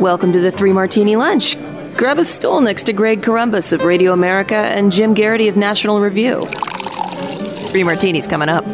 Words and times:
Welcome 0.00 0.32
to 0.32 0.40
the 0.40 0.50
Three 0.50 0.72
Martini 0.72 1.14
Lunch. 1.14 1.56
Grab 1.96 2.18
a 2.18 2.24
stool 2.24 2.60
next 2.60 2.82
to 2.84 2.92
Greg 2.92 3.22
Corombos 3.22 3.72
of 3.72 3.84
Radio 3.84 4.12
America 4.12 4.56
and 4.56 4.90
Jim 4.90 5.14
Geraghty 5.14 5.46
of 5.46 5.56
National 5.56 6.00
Review. 6.00 6.44
Three 7.68 7.84
Martinis 7.84 8.26
coming 8.26 8.48
up. 8.48 8.64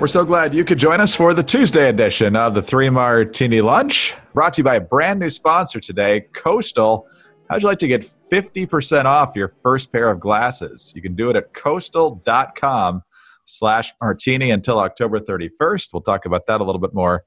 We're 0.00 0.08
so 0.08 0.24
glad 0.24 0.54
you 0.54 0.64
could 0.64 0.78
join 0.78 1.00
us 1.00 1.14
for 1.14 1.34
the 1.34 1.44
Tuesday 1.44 1.88
edition 1.88 2.34
of 2.34 2.54
the 2.54 2.62
Three 2.62 2.90
Martini 2.90 3.60
Lunch, 3.60 4.14
brought 4.34 4.54
to 4.54 4.58
you 4.60 4.64
by 4.64 4.74
a 4.74 4.80
brand 4.80 5.20
new 5.20 5.30
sponsor 5.30 5.78
today, 5.78 6.22
Coastal. 6.32 7.06
How'd 7.48 7.62
you 7.62 7.68
like 7.68 7.78
to 7.78 7.86
get 7.86 8.02
50% 8.02 9.04
off 9.04 9.36
your 9.36 9.48
first 9.62 9.92
pair 9.92 10.10
of 10.10 10.18
glasses? 10.18 10.92
You 10.96 11.00
can 11.00 11.14
do 11.14 11.30
it 11.30 11.36
at 11.36 11.54
coastal.com 11.54 13.04
slash 13.44 13.92
martini 14.00 14.50
until 14.50 14.80
October 14.80 15.20
31st. 15.20 15.92
We'll 15.92 16.02
talk 16.02 16.26
about 16.26 16.46
that 16.48 16.60
a 16.60 16.64
little 16.64 16.80
bit 16.80 16.92
more 16.92 17.24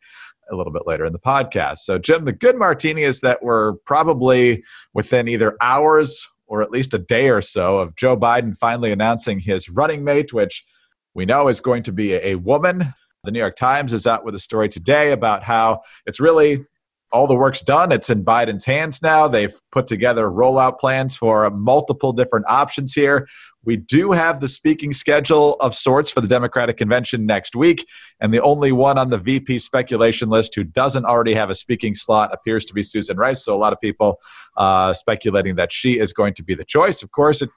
a 0.52 0.56
little 0.56 0.74
bit 0.74 0.84
later 0.86 1.06
in 1.06 1.14
the 1.14 1.20
podcast. 1.20 1.80
So, 1.80 1.98
Jim, 1.98 2.26
the 2.26 2.34
good 2.34 2.58
martini 2.58 3.04
is 3.04 3.22
that 3.22 3.44
we're 3.44 3.74
probably 3.86 4.64
within 4.94 5.28
either 5.28 5.56
hours 5.62 6.28
or 6.48 6.62
at 6.62 6.72
least 6.72 6.94
a 6.94 7.00
day 7.00 7.30
or 7.30 7.42
so 7.42 7.78
of 7.78 7.96
Joe 7.96 8.18
Biden 8.18 8.58
finally 8.58 8.92
announcing 8.92 9.40
his 9.40 9.70
running 9.70 10.04
mate, 10.04 10.34
which 10.34 10.66
we 11.14 11.26
know 11.26 11.48
is 11.48 11.60
going 11.60 11.84
to 11.84 11.92
be 11.92 12.14
a 12.14 12.36
woman. 12.36 12.94
The 13.24 13.32
New 13.32 13.40
York 13.40 13.56
Times 13.58 13.94
is 13.94 14.08
out 14.08 14.24
with 14.24 14.36
a 14.36 14.40
story 14.40 14.70
today 14.70 15.12
about 15.12 15.44
how 15.44 15.82
it's 16.06 16.20
really 16.20 16.66
all 17.12 17.28
the 17.28 17.36
work's 17.36 17.62
done. 17.62 17.92
It's 17.92 18.10
in 18.10 18.26
Biden's 18.26 18.66
hands 18.66 19.02
now. 19.02 19.28
They've 19.28 19.54
put 19.72 19.88
together 19.88 20.26
rollout 20.26 20.80
plans 20.80 21.16
for 21.16 21.50
multiple 21.50 22.12
different 22.12 22.46
options 22.50 22.94
here. 22.94 23.28
We 23.64 23.78
do 23.78 24.12
have 24.12 24.40
the 24.40 24.48
speaking 24.48 24.94
schedule 24.94 25.56
of 25.60 25.76
sorts 25.76 26.10
for 26.10 26.22
the 26.22 26.28
Democratic 26.28 26.78
convention 26.78 27.26
next 27.26 27.56
week. 27.56 27.86
And 28.20 28.34
the 28.34 28.42
only 28.42 28.72
one 28.72 28.98
on 28.98 29.10
the 29.10 29.18
VP 29.18 29.60
speculation 29.60 30.30
list 30.30 30.56
who 30.56 30.64
doesn't 30.64 31.06
already 31.06 31.34
have 31.34 31.50
a 31.50 31.56
speaking 31.56 31.94
slot 31.94 32.34
appears 32.34 32.66
to 32.66 32.74
be 32.74 32.84
Susan 32.84 33.18
Rice. 33.18 33.44
So 33.44 33.56
a 33.56 33.60
lot 33.60 33.74
of 33.74 33.82
people 33.82 34.20
uh, 34.56 34.94
speculating 34.94 35.56
that 35.56 35.74
she 35.74 36.00
is 36.00 36.14
going 36.14 36.34
to 36.36 36.44
be 36.44 36.56
the 36.56 36.66
choice. 36.66 37.04
Of 37.04 37.12
course, 37.12 37.42
it 37.42 37.50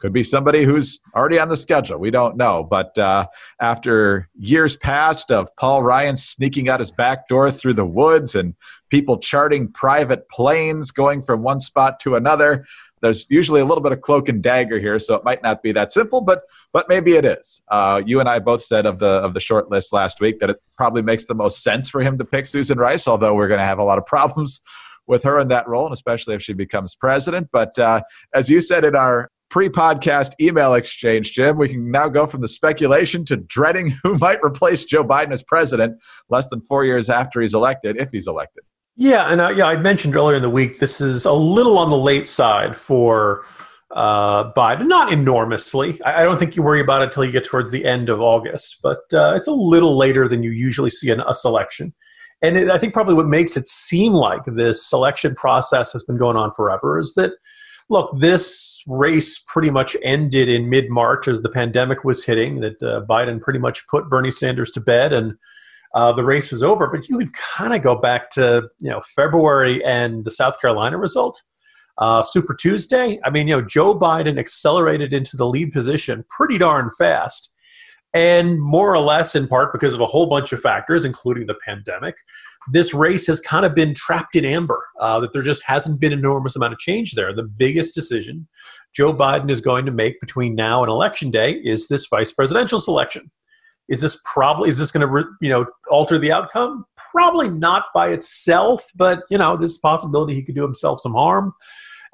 could 0.00 0.12
be 0.12 0.24
somebody 0.24 0.64
who's 0.64 1.00
already 1.14 1.38
on 1.38 1.48
the 1.48 1.56
schedule. 1.56 1.98
We 1.98 2.10
don't 2.10 2.36
know. 2.36 2.66
But 2.68 2.96
uh, 2.98 3.26
after 3.60 4.28
years 4.38 4.76
past 4.76 5.30
of 5.30 5.54
Paul 5.56 5.82
Ryan 5.82 6.16
sneaking 6.16 6.68
out 6.68 6.80
his 6.80 6.90
back 6.90 7.28
door 7.28 7.50
through 7.50 7.74
the 7.74 7.86
woods 7.86 8.34
and 8.34 8.54
people 8.90 9.18
charting 9.18 9.70
private 9.70 10.28
planes 10.28 10.90
going 10.90 11.22
from 11.22 11.42
one 11.42 11.60
spot 11.60 12.00
to 12.00 12.14
another, 12.14 12.64
there's 13.00 13.30
usually 13.30 13.60
a 13.60 13.64
little 13.64 13.82
bit 13.82 13.92
of 13.92 14.00
cloak 14.00 14.28
and 14.28 14.42
dagger 14.42 14.78
here, 14.78 14.98
so 14.98 15.14
it 15.14 15.24
might 15.24 15.42
not 15.42 15.62
be 15.62 15.72
that 15.72 15.92
simple, 15.92 16.20
but 16.20 16.42
but 16.72 16.88
maybe 16.88 17.12
it 17.12 17.24
is. 17.24 17.62
Uh, 17.68 18.02
you 18.04 18.20
and 18.20 18.28
I 18.28 18.38
both 18.38 18.62
said 18.62 18.86
of 18.86 18.98
the 18.98 19.06
of 19.06 19.34
the 19.34 19.40
short 19.40 19.70
list 19.70 19.92
last 19.92 20.20
week 20.20 20.40
that 20.40 20.50
it 20.50 20.60
probably 20.76 21.02
makes 21.02 21.26
the 21.26 21.34
most 21.34 21.62
sense 21.62 21.88
for 21.88 22.00
him 22.00 22.18
to 22.18 22.24
pick 22.24 22.46
Susan 22.46 22.78
Rice, 22.78 23.06
although 23.06 23.34
we're 23.34 23.48
going 23.48 23.60
to 23.60 23.66
have 23.66 23.78
a 23.78 23.84
lot 23.84 23.98
of 23.98 24.06
problems 24.18 24.60
with 25.06 25.22
her 25.24 25.38
in 25.40 25.48
that 25.48 25.66
role, 25.66 25.86
and 25.86 25.92
especially 25.92 26.34
if 26.34 26.42
she 26.42 26.52
becomes 26.52 26.94
president. 26.94 27.48
But 27.52 27.78
uh, 27.78 28.02
as 28.34 28.50
you 28.50 28.60
said 28.60 28.84
in 28.84 28.94
our 28.94 29.30
pre 29.50 29.68
podcast 29.68 30.32
email 30.40 30.74
exchange, 30.74 31.32
Jim. 31.32 31.56
We 31.56 31.68
can 31.68 31.90
now 31.90 32.08
go 32.08 32.26
from 32.26 32.40
the 32.40 32.48
speculation 32.48 33.24
to 33.26 33.36
dreading 33.36 33.92
who 34.02 34.18
might 34.20 34.38
replace 34.42 34.84
Joe 34.84 35.04
Biden 35.04 35.32
as 35.32 35.42
president 35.42 36.00
less 36.28 36.46
than 36.48 36.60
four 36.62 36.84
years 36.84 37.10
after 37.10 37.40
he's 37.40 37.54
elected, 37.54 38.00
if 38.00 38.10
he's 38.10 38.26
elected. 38.26 38.64
Yeah, 38.96 39.30
and 39.30 39.40
uh, 39.40 39.50
yeah, 39.50 39.66
I 39.66 39.76
mentioned 39.76 40.16
earlier 40.16 40.36
in 40.36 40.42
the 40.42 40.50
week 40.50 40.80
this 40.80 41.00
is 41.00 41.24
a 41.24 41.32
little 41.32 41.78
on 41.78 41.90
the 41.90 41.96
late 41.96 42.26
side 42.26 42.76
for 42.76 43.44
uh, 43.92 44.52
Biden, 44.52 44.86
not 44.86 45.12
enormously. 45.12 46.02
I, 46.02 46.22
I, 46.22 46.24
don't 46.24 46.38
think 46.38 46.56
you 46.56 46.62
worry 46.62 46.80
about 46.80 47.00
it 47.00 47.04
until 47.06 47.24
you 47.24 47.32
get 47.32 47.44
towards 47.44 47.70
the 47.70 47.86
end 47.86 48.08
of 48.08 48.20
August, 48.20 48.80
but 48.82 49.00
uh, 49.14 49.34
it's 49.34 49.46
a 49.46 49.52
little 49.52 49.96
later 49.96 50.28
than 50.28 50.42
you 50.42 50.50
usually 50.50 50.90
see 50.90 51.10
in 51.10 51.20
a 51.20 51.32
selection. 51.32 51.94
And 52.42 52.56
it, 52.56 52.70
I 52.70 52.78
think 52.78 52.92
probably 52.92 53.14
what 53.14 53.26
makes 53.26 53.56
it 53.56 53.66
seem 53.66 54.12
like 54.12 54.42
this 54.44 54.84
selection 54.84 55.34
process 55.34 55.92
has 55.92 56.02
been 56.02 56.18
going 56.18 56.36
on 56.36 56.52
forever 56.52 56.98
is 56.98 57.14
that 57.14 57.32
look, 57.88 58.10
this 58.18 58.82
race 58.86 59.38
pretty 59.38 59.70
much 59.70 59.96
ended 60.02 60.48
in 60.48 60.68
mid 60.68 60.90
March 60.90 61.28
as 61.28 61.42
the 61.42 61.48
pandemic 61.48 62.04
was 62.04 62.24
hitting, 62.24 62.60
that 62.60 62.82
uh, 62.82 63.04
Biden 63.08 63.40
pretty 63.40 63.58
much 63.58 63.86
put 63.88 64.08
Bernie 64.08 64.30
Sanders 64.30 64.70
to 64.72 64.80
bed 64.80 65.12
and 65.12 65.34
uh, 65.94 66.12
the 66.12 66.24
race 66.24 66.50
was 66.50 66.62
over. 66.62 66.86
But 66.86 67.08
you 67.08 67.18
could 67.18 67.32
kind 67.32 67.74
of 67.74 67.82
go 67.82 67.94
back 67.94 68.30
to 68.30 68.68
you 68.78 68.90
know 68.90 69.00
February 69.00 69.84
and 69.84 70.24
the 70.24 70.30
South 70.30 70.60
Carolina 70.60 70.98
result. 70.98 71.42
Uh, 71.96 72.22
Super 72.22 72.54
Tuesday. 72.54 73.18
I 73.24 73.30
mean, 73.30 73.48
you 73.48 73.56
know, 73.56 73.62
Joe 73.62 73.98
Biden 73.98 74.38
accelerated 74.38 75.12
into 75.12 75.36
the 75.36 75.46
lead 75.46 75.72
position 75.72 76.24
pretty 76.28 76.56
darn 76.56 76.90
fast 76.96 77.52
and 78.14 78.60
more 78.60 78.94
or 78.94 79.00
less 79.00 79.34
in 79.34 79.48
part 79.48 79.72
because 79.72 79.94
of 79.94 80.00
a 80.00 80.06
whole 80.06 80.26
bunch 80.26 80.52
of 80.52 80.60
factors, 80.60 81.04
including 81.04 81.46
the 81.46 81.56
pandemic, 81.66 82.16
this 82.70 82.94
race 82.94 83.26
has 83.26 83.40
kind 83.40 83.64
of 83.64 83.74
been 83.74 83.94
trapped 83.94 84.36
in 84.36 84.44
amber, 84.44 84.84
uh, 85.00 85.20
that 85.20 85.32
there 85.32 85.42
just 85.42 85.62
hasn't 85.64 86.00
been 86.00 86.12
an 86.12 86.18
enormous 86.18 86.56
amount 86.56 86.72
of 86.72 86.78
change 86.78 87.12
there. 87.12 87.34
The 87.34 87.42
biggest 87.42 87.94
decision 87.94 88.48
Joe 88.94 89.12
Biden 89.12 89.50
is 89.50 89.60
going 89.60 89.86
to 89.86 89.92
make 89.92 90.20
between 90.20 90.54
now 90.54 90.82
and 90.82 90.90
election 90.90 91.30
day 91.30 91.52
is 91.52 91.88
this 91.88 92.06
vice 92.06 92.32
presidential 92.32 92.80
selection. 92.80 93.30
Is 93.88 94.00
this 94.02 94.20
probably 94.24 94.68
is 94.68 94.78
this 94.78 94.90
going 94.90 95.06
to 95.06 95.28
you 95.40 95.48
know 95.48 95.66
alter 95.90 96.18
the 96.18 96.32
outcome? 96.32 96.84
Probably 96.96 97.48
not 97.48 97.86
by 97.94 98.08
itself, 98.08 98.84
but 98.94 99.22
you 99.30 99.38
know 99.38 99.56
this 99.56 99.78
possibility 99.78 100.34
he 100.34 100.42
could 100.42 100.54
do 100.54 100.62
himself 100.62 101.00
some 101.00 101.14
harm. 101.14 101.52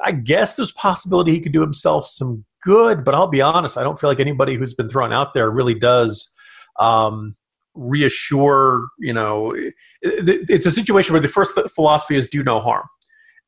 I 0.03 0.13
guess 0.13 0.57
there's 0.57 0.73
possibility 0.73 1.33
he 1.33 1.41
could 1.41 1.53
do 1.53 1.61
himself 1.61 2.07
some 2.07 2.45
good, 2.63 3.05
but 3.05 3.15
I'll 3.15 3.29
be 3.29 3.43
honest, 3.43 3.77
I 3.77 3.83
don't 3.83 3.99
feel 3.99 4.11
like 4.11 4.21
anybody 4.21 4.57
who's 4.57 4.75
been 4.75 4.89
thrown 4.89 5.13
out 5.13 5.35
there 5.35 5.51
really 5.51 5.75
does 5.75 6.33
um, 6.79 7.37
reassure. 7.75 8.87
You 8.99 9.13
know, 9.13 9.55
it's 10.03 10.67
a 10.67 10.73
situation 10.73 11.13
where 11.13 11.21
the 11.21 11.29
first 11.29 11.59
philosophy 11.75 12.17
is 12.17 12.27
do 12.27 12.43
no 12.43 12.61
harm, 12.61 12.87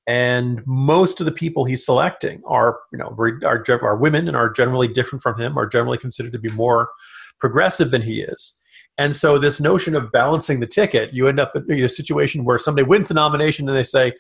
and 0.07 0.63
most 0.67 1.21
of 1.21 1.27
the 1.27 1.33
people 1.33 1.65
he's 1.65 1.85
selecting 1.85 2.43
are 2.47 2.79
you 2.93 2.99
know 2.99 3.17
are, 3.45 3.65
are 3.83 3.97
women 3.97 4.29
and 4.29 4.37
are 4.37 4.51
generally 4.51 4.89
different 4.89 5.23
from 5.23 5.41
him, 5.41 5.59
are 5.59 5.67
generally 5.67 5.99
considered 5.99 6.33
to 6.33 6.39
be 6.39 6.51
more 6.51 6.89
progressive 7.41 7.91
than 7.91 8.03
he 8.03 8.23
is. 8.23 8.61
And 8.99 9.15
so, 9.15 9.39
this 9.39 9.61
notion 9.61 9.95
of 9.95 10.11
balancing 10.11 10.61
the 10.61 10.67
ticket, 10.67 11.13
you 11.13 11.29
end 11.29 11.39
up 11.39 11.53
in 11.69 11.85
a 11.85 11.89
situation 11.89 12.45
where 12.45 12.59
somebody 12.59 12.87
wins 12.87 13.09
the 13.09 13.15
nomination 13.15 13.69
and 13.69 13.77
they 13.77 13.83
say, 13.83 14.15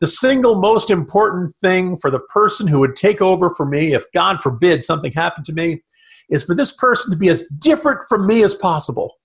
the 0.00 0.06
single 0.06 0.60
most 0.60 0.90
important 0.90 1.54
thing 1.56 1.96
for 1.96 2.10
the 2.10 2.20
person 2.20 2.66
who 2.66 2.78
would 2.80 2.96
take 2.96 3.20
over 3.20 3.50
for 3.50 3.66
me 3.66 3.92
if 3.92 4.04
God 4.12 4.40
forbid 4.40 4.82
something 4.82 5.12
happened 5.12 5.44
to 5.46 5.52
me 5.52 5.82
is 6.30 6.42
for 6.42 6.54
this 6.54 6.72
person 6.72 7.12
to 7.12 7.18
be 7.18 7.28
as 7.28 7.46
different 7.58 8.00
from 8.08 8.26
me 8.26 8.42
as 8.42 8.54
possible. 8.54 9.16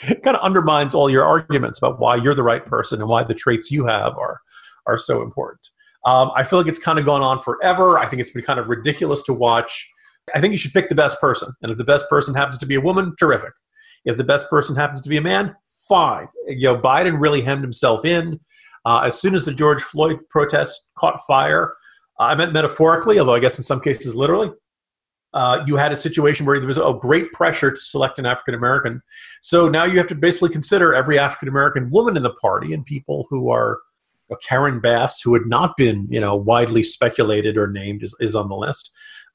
It 0.00 0.22
kind 0.22 0.36
of 0.36 0.42
undermines 0.42 0.94
all 0.94 1.08
your 1.10 1.24
arguments 1.24 1.78
about 1.78 2.00
why 2.00 2.16
you're 2.16 2.34
the 2.34 2.42
right 2.42 2.64
person 2.64 3.00
and 3.00 3.08
why 3.08 3.24
the 3.24 3.34
traits 3.34 3.70
you 3.70 3.86
have 3.86 4.16
are, 4.18 4.40
are 4.86 4.96
so 4.96 5.22
important. 5.22 5.68
Um, 6.04 6.30
I 6.36 6.44
feel 6.44 6.58
like 6.58 6.68
it's 6.68 6.78
kind 6.78 6.98
of 6.98 7.04
gone 7.04 7.22
on 7.22 7.38
forever. 7.38 7.98
I 7.98 8.06
think 8.06 8.20
it's 8.20 8.32
been 8.32 8.42
kind 8.42 8.58
of 8.60 8.68
ridiculous 8.68 9.22
to 9.22 9.32
watch. 9.32 9.88
I 10.34 10.40
think 10.40 10.52
you 10.52 10.58
should 10.58 10.72
pick 10.72 10.88
the 10.88 10.94
best 10.94 11.20
person. 11.20 11.52
And 11.62 11.70
if 11.70 11.78
the 11.78 11.84
best 11.84 12.08
person 12.08 12.34
happens 12.34 12.58
to 12.58 12.66
be 12.66 12.74
a 12.74 12.80
woman, 12.80 13.14
terrific. 13.18 13.52
If 14.04 14.16
the 14.16 14.24
best 14.24 14.50
person 14.50 14.76
happens 14.76 15.00
to 15.02 15.08
be 15.08 15.16
a 15.16 15.22
man, 15.22 15.54
fine. 15.88 16.28
You 16.46 16.72
know, 16.72 16.76
Biden 16.78 17.20
really 17.20 17.40
hemmed 17.40 17.62
himself 17.62 18.04
in. 18.04 18.40
Uh, 18.84 19.00
as 19.04 19.18
soon 19.18 19.34
as 19.34 19.46
the 19.46 19.54
George 19.54 19.82
Floyd 19.82 20.18
protests 20.28 20.90
caught 20.98 21.20
fire, 21.26 21.74
I 22.18 22.34
meant 22.34 22.52
metaphorically, 22.52 23.18
although 23.18 23.34
I 23.34 23.40
guess 23.40 23.58
in 23.58 23.64
some 23.64 23.80
cases 23.80 24.14
literally, 24.14 24.50
uh, 25.34 25.62
you 25.66 25.76
had 25.76 25.92
a 25.92 25.96
situation 25.96 26.46
where 26.46 26.58
there 26.58 26.66
was 26.66 26.78
a 26.78 26.94
great 26.98 27.32
pressure 27.32 27.70
to 27.70 27.80
select 27.80 28.18
an 28.18 28.26
African 28.26 28.54
American. 28.54 29.02
So 29.42 29.68
now 29.68 29.84
you 29.84 29.98
have 29.98 30.06
to 30.08 30.14
basically 30.14 30.50
consider 30.50 30.94
every 30.94 31.18
African 31.18 31.48
American 31.48 31.90
woman 31.90 32.16
in 32.16 32.22
the 32.22 32.32
party 32.34 32.72
and 32.72 32.86
people 32.86 33.26
who 33.28 33.50
are 33.50 33.80
uh, 34.30 34.36
Karen 34.36 34.80
Bass, 34.80 35.20
who 35.20 35.34
had 35.34 35.46
not 35.46 35.76
been 35.76 36.06
you 36.08 36.20
know 36.20 36.34
widely 36.34 36.82
speculated 36.82 37.56
or 37.56 37.66
named, 37.66 38.02
is, 38.02 38.14
is 38.20 38.34
on 38.34 38.48
the 38.48 38.56
list. 38.56 38.90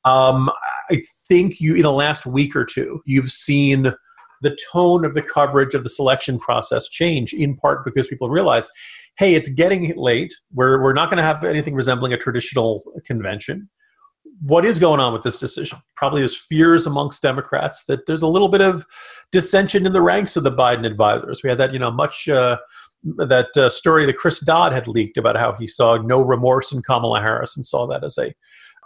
Um, 0.06 0.50
I 0.90 1.04
think 1.28 1.60
you 1.60 1.76
in 1.76 1.82
the 1.82 1.92
last 1.92 2.26
week 2.26 2.56
or 2.56 2.64
two 2.64 3.02
you've 3.06 3.32
seen 3.32 3.94
the 4.42 4.58
tone 4.72 5.04
of 5.04 5.14
the 5.14 5.22
coverage 5.22 5.74
of 5.74 5.84
the 5.84 5.90
selection 5.90 6.40
process 6.40 6.88
change 6.88 7.34
in 7.34 7.58
part 7.58 7.84
because 7.84 8.08
people 8.08 8.30
realize 8.30 8.70
hey, 9.20 9.36
it's 9.36 9.50
getting 9.50 9.94
late. 9.98 10.34
We're, 10.54 10.82
we're 10.82 10.94
not 10.94 11.10
going 11.10 11.18
to 11.18 11.24
have 11.24 11.44
anything 11.44 11.76
resembling 11.76 12.14
a 12.14 12.18
traditional 12.18 12.82
convention. 13.06 13.70
What 14.42 14.66
is 14.66 14.80
going 14.80 15.00
on 15.00 15.14
with 15.14 15.24
this 15.24 15.38
decision? 15.38 15.80
Probably 15.96 16.22
there's 16.22 16.38
fears 16.38 16.88
amongst 16.88 17.22
Democrats 17.22 17.86
that 17.86 18.06
there's 18.06 18.22
a 18.22 18.28
little 18.28 18.48
bit 18.48 18.62
of 18.62 18.86
dissension 19.32 19.86
in 19.86 19.94
the 19.94 20.02
ranks 20.02 20.38
of 20.38 20.44
the 20.44 20.52
Biden 20.52 20.86
advisors. 20.86 21.44
We 21.44 21.50
had 21.50 21.58
that, 21.58 21.74
you 21.74 21.80
know, 21.80 21.92
much 21.92 22.30
uh, 22.30 22.58
that 23.18 23.56
uh, 23.58 23.70
story 23.70 24.06
that 24.06 24.18
Chris 24.18 24.40
Dodd 24.40 24.72
had 24.72 24.88
leaked 24.88 25.18
about 25.18 25.38
how 25.38 25.54
he 25.54 25.68
saw 25.68 25.98
no 25.98 26.22
remorse 26.22 26.72
in 26.72 26.82
Kamala 26.82 27.22
Harris 27.22 27.56
and 27.56 27.66
saw 27.66 27.88
that 27.88 28.04
as 28.04 28.18
a 28.18 28.34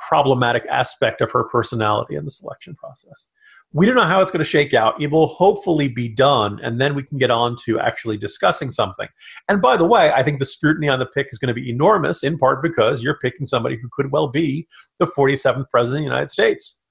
problematic 0.07 0.65
aspect 0.69 1.21
of 1.21 1.31
her 1.31 1.43
personality 1.43 2.15
in 2.15 2.25
the 2.25 2.31
selection 2.31 2.75
process. 2.75 3.27
We 3.73 3.85
don't 3.85 3.95
know 3.95 4.03
how 4.03 4.21
it's 4.21 4.31
going 4.31 4.43
to 4.43 4.49
shake 4.49 4.73
out. 4.73 5.01
It 5.01 5.09
will 5.09 5.25
hopefully 5.25 5.87
be 5.87 6.07
done, 6.07 6.59
and 6.61 6.79
then 6.79 6.93
we 6.93 7.03
can 7.03 7.17
get 7.17 7.31
on 7.31 7.55
to 7.65 7.79
actually 7.79 8.17
discussing 8.17 8.69
something. 8.69 9.07
And 9.49 9.61
by 9.61 9.77
the 9.77 9.85
way, 9.85 10.11
I 10.11 10.21
think 10.21 10.39
the 10.39 10.45
scrutiny 10.45 10.89
on 10.89 10.99
the 10.99 11.07
pick 11.07 11.29
is 11.31 11.39
going 11.39 11.53
to 11.53 11.59
be 11.59 11.69
enormous, 11.69 12.23
in 12.23 12.37
part 12.37 12.61
because 12.61 13.03
you're 13.03 13.17
picking 13.17 13.45
somebody 13.45 13.77
who 13.77 13.89
could 13.91 14.11
well 14.11 14.27
be 14.27 14.67
the 14.99 15.05
47th 15.05 15.69
president 15.71 16.01
of 16.01 16.09
the 16.09 16.13
United 16.15 16.31
States. 16.31 16.81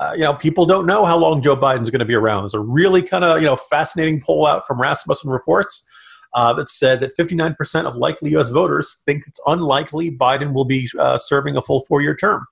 Uh, 0.00 0.12
you 0.14 0.24
know, 0.24 0.34
people 0.34 0.66
don't 0.66 0.86
know 0.86 1.04
how 1.04 1.16
long 1.16 1.40
Joe 1.40 1.56
Biden's 1.56 1.90
going 1.90 2.00
to 2.00 2.04
be 2.04 2.14
around. 2.14 2.42
There's 2.42 2.54
a 2.54 2.58
really 2.58 3.00
kind 3.00 3.24
of 3.24 3.40
you 3.40 3.46
know 3.46 3.56
fascinating 3.56 4.20
poll 4.20 4.44
out 4.44 4.66
from 4.66 4.80
Rasmussen 4.80 5.30
Reports. 5.30 5.88
uh, 6.34 6.52
that 6.54 6.68
said 6.68 7.00
that 7.00 7.16
59% 7.16 7.86
of 7.86 7.96
likely 7.96 8.30
U.S. 8.32 8.48
voters 8.50 9.02
think 9.06 9.24
it's 9.26 9.40
unlikely 9.46 10.10
Biden 10.10 10.52
will 10.52 10.64
be 10.64 10.88
uh, 10.98 11.16
serving 11.16 11.56
a 11.56 11.62
full 11.62 11.80
four-year 11.80 12.16
term. 12.16 12.44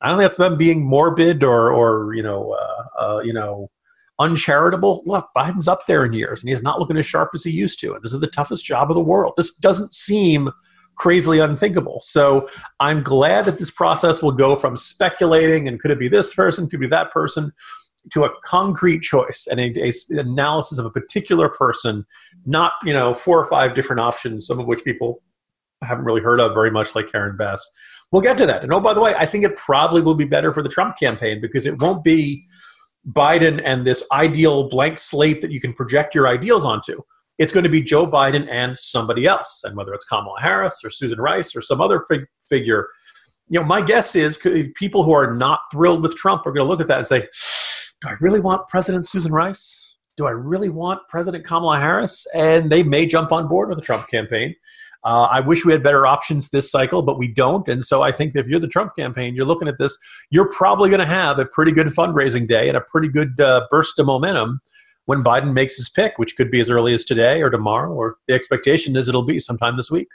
I 0.00 0.08
don't 0.08 0.18
think 0.18 0.26
that's 0.26 0.36
them 0.36 0.56
being 0.56 0.84
morbid 0.84 1.42
or, 1.42 1.72
or 1.72 2.14
you 2.14 2.22
know, 2.22 2.52
uh, 2.52 3.02
uh, 3.02 3.20
you 3.20 3.32
know, 3.32 3.70
uncharitable. 4.18 5.02
Look, 5.06 5.28
Biden's 5.36 5.68
up 5.68 5.86
there 5.86 6.04
in 6.04 6.12
years, 6.12 6.42
and 6.42 6.48
he's 6.48 6.62
not 6.62 6.78
looking 6.78 6.96
as 6.96 7.06
sharp 7.06 7.30
as 7.34 7.44
he 7.44 7.50
used 7.50 7.80
to. 7.80 7.94
And 7.94 8.02
this 8.02 8.12
is 8.12 8.20
the 8.20 8.26
toughest 8.26 8.64
job 8.64 8.90
of 8.90 8.94
the 8.94 9.02
world. 9.02 9.34
This 9.36 9.54
doesn't 9.54 9.92
seem 9.92 10.50
crazily 10.96 11.38
unthinkable. 11.38 12.00
So 12.02 12.48
I'm 12.80 13.02
glad 13.02 13.44
that 13.44 13.58
this 13.58 13.70
process 13.70 14.22
will 14.22 14.32
go 14.32 14.56
from 14.56 14.76
speculating 14.76 15.68
and 15.68 15.78
could 15.78 15.90
it 15.90 15.98
be 15.98 16.08
this 16.08 16.34
person, 16.34 16.68
could 16.68 16.78
it 16.78 16.82
be 16.82 16.88
that 16.88 17.12
person, 17.12 17.52
to 18.12 18.24
a 18.24 18.30
concrete 18.42 19.02
choice 19.02 19.46
and 19.50 19.60
a, 19.60 19.72
a, 19.80 19.92
an 20.10 20.18
analysis 20.18 20.78
of 20.78 20.86
a 20.86 20.90
particular 20.90 21.48
person, 21.48 22.06
not 22.44 22.72
you 22.84 22.92
know 22.92 23.12
four 23.12 23.38
or 23.38 23.46
five 23.46 23.74
different 23.74 24.00
options, 24.00 24.46
some 24.46 24.60
of 24.60 24.66
which 24.66 24.84
people 24.84 25.22
haven't 25.82 26.04
really 26.04 26.22
heard 26.22 26.40
of 26.40 26.54
very 26.54 26.70
much, 26.70 26.94
like 26.94 27.10
Karen 27.10 27.36
Bass. 27.36 27.68
We'll 28.12 28.22
get 28.22 28.38
to 28.38 28.46
that. 28.46 28.62
And 28.62 28.72
oh, 28.72 28.80
by 28.80 28.94
the 28.94 29.00
way, 29.00 29.14
I 29.14 29.26
think 29.26 29.44
it 29.44 29.56
probably 29.56 30.00
will 30.00 30.14
be 30.14 30.24
better 30.24 30.52
for 30.52 30.62
the 30.62 30.68
Trump 30.68 30.96
campaign 30.96 31.40
because 31.40 31.66
it 31.66 31.80
won't 31.80 32.04
be 32.04 32.46
Biden 33.10 33.60
and 33.64 33.84
this 33.84 34.06
ideal 34.12 34.68
blank 34.68 34.98
slate 34.98 35.40
that 35.40 35.50
you 35.50 35.60
can 35.60 35.72
project 35.72 36.14
your 36.14 36.28
ideals 36.28 36.64
onto. 36.64 37.02
It's 37.38 37.52
going 37.52 37.64
to 37.64 37.70
be 37.70 37.82
Joe 37.82 38.06
Biden 38.06 38.48
and 38.50 38.78
somebody 38.78 39.26
else, 39.26 39.62
and 39.64 39.76
whether 39.76 39.92
it's 39.92 40.04
Kamala 40.04 40.40
Harris 40.40 40.80
or 40.84 40.90
Susan 40.90 41.20
Rice 41.20 41.54
or 41.54 41.60
some 41.60 41.80
other 41.80 42.04
fig- 42.08 42.26
figure. 42.48 42.88
You 43.48 43.60
know, 43.60 43.66
my 43.66 43.82
guess 43.82 44.16
is 44.16 44.38
people 44.74 45.02
who 45.02 45.12
are 45.12 45.34
not 45.34 45.60
thrilled 45.70 46.02
with 46.02 46.16
Trump 46.16 46.46
are 46.46 46.52
going 46.52 46.64
to 46.64 46.68
look 46.68 46.80
at 46.80 46.86
that 46.88 46.98
and 46.98 47.06
say, 47.06 47.26
"Do 48.00 48.08
I 48.08 48.14
really 48.20 48.40
want 48.40 48.68
President 48.68 49.06
Susan 49.06 49.32
Rice? 49.32 49.96
Do 50.16 50.26
I 50.26 50.30
really 50.30 50.70
want 50.70 51.02
President 51.08 51.44
Kamala 51.44 51.78
Harris?" 51.78 52.26
And 52.34 52.72
they 52.72 52.82
may 52.82 53.06
jump 53.06 53.30
on 53.32 53.48
board 53.48 53.68
with 53.68 53.78
the 53.78 53.84
Trump 53.84 54.08
campaign. 54.08 54.54
Uh, 55.06 55.28
I 55.30 55.38
wish 55.38 55.64
we 55.64 55.70
had 55.70 55.84
better 55.84 56.04
options 56.04 56.50
this 56.50 56.68
cycle, 56.68 57.00
but 57.00 57.16
we 57.16 57.28
don't. 57.28 57.68
And 57.68 57.84
so 57.84 58.02
I 58.02 58.10
think 58.10 58.34
if 58.34 58.48
you're 58.48 58.58
the 58.58 58.66
Trump 58.66 58.96
campaign, 58.96 59.36
you're 59.36 59.46
looking 59.46 59.68
at 59.68 59.78
this, 59.78 59.96
you're 60.30 60.50
probably 60.50 60.90
going 60.90 61.00
to 61.00 61.06
have 61.06 61.38
a 61.38 61.46
pretty 61.46 61.70
good 61.70 61.86
fundraising 61.86 62.48
day 62.48 62.66
and 62.66 62.76
a 62.76 62.80
pretty 62.80 63.08
good 63.08 63.40
uh, 63.40 63.68
burst 63.70 64.00
of 64.00 64.06
momentum 64.06 64.60
when 65.04 65.22
Biden 65.22 65.52
makes 65.52 65.76
his 65.76 65.88
pick, 65.88 66.18
which 66.18 66.36
could 66.36 66.50
be 66.50 66.58
as 66.58 66.70
early 66.70 66.92
as 66.92 67.04
today 67.04 67.40
or 67.40 67.50
tomorrow, 67.50 67.92
or 67.92 68.16
the 68.26 68.34
expectation 68.34 68.96
is 68.96 69.08
it'll 69.08 69.22
be 69.22 69.38
sometime 69.38 69.76
this 69.76 69.92
week. 69.92 70.08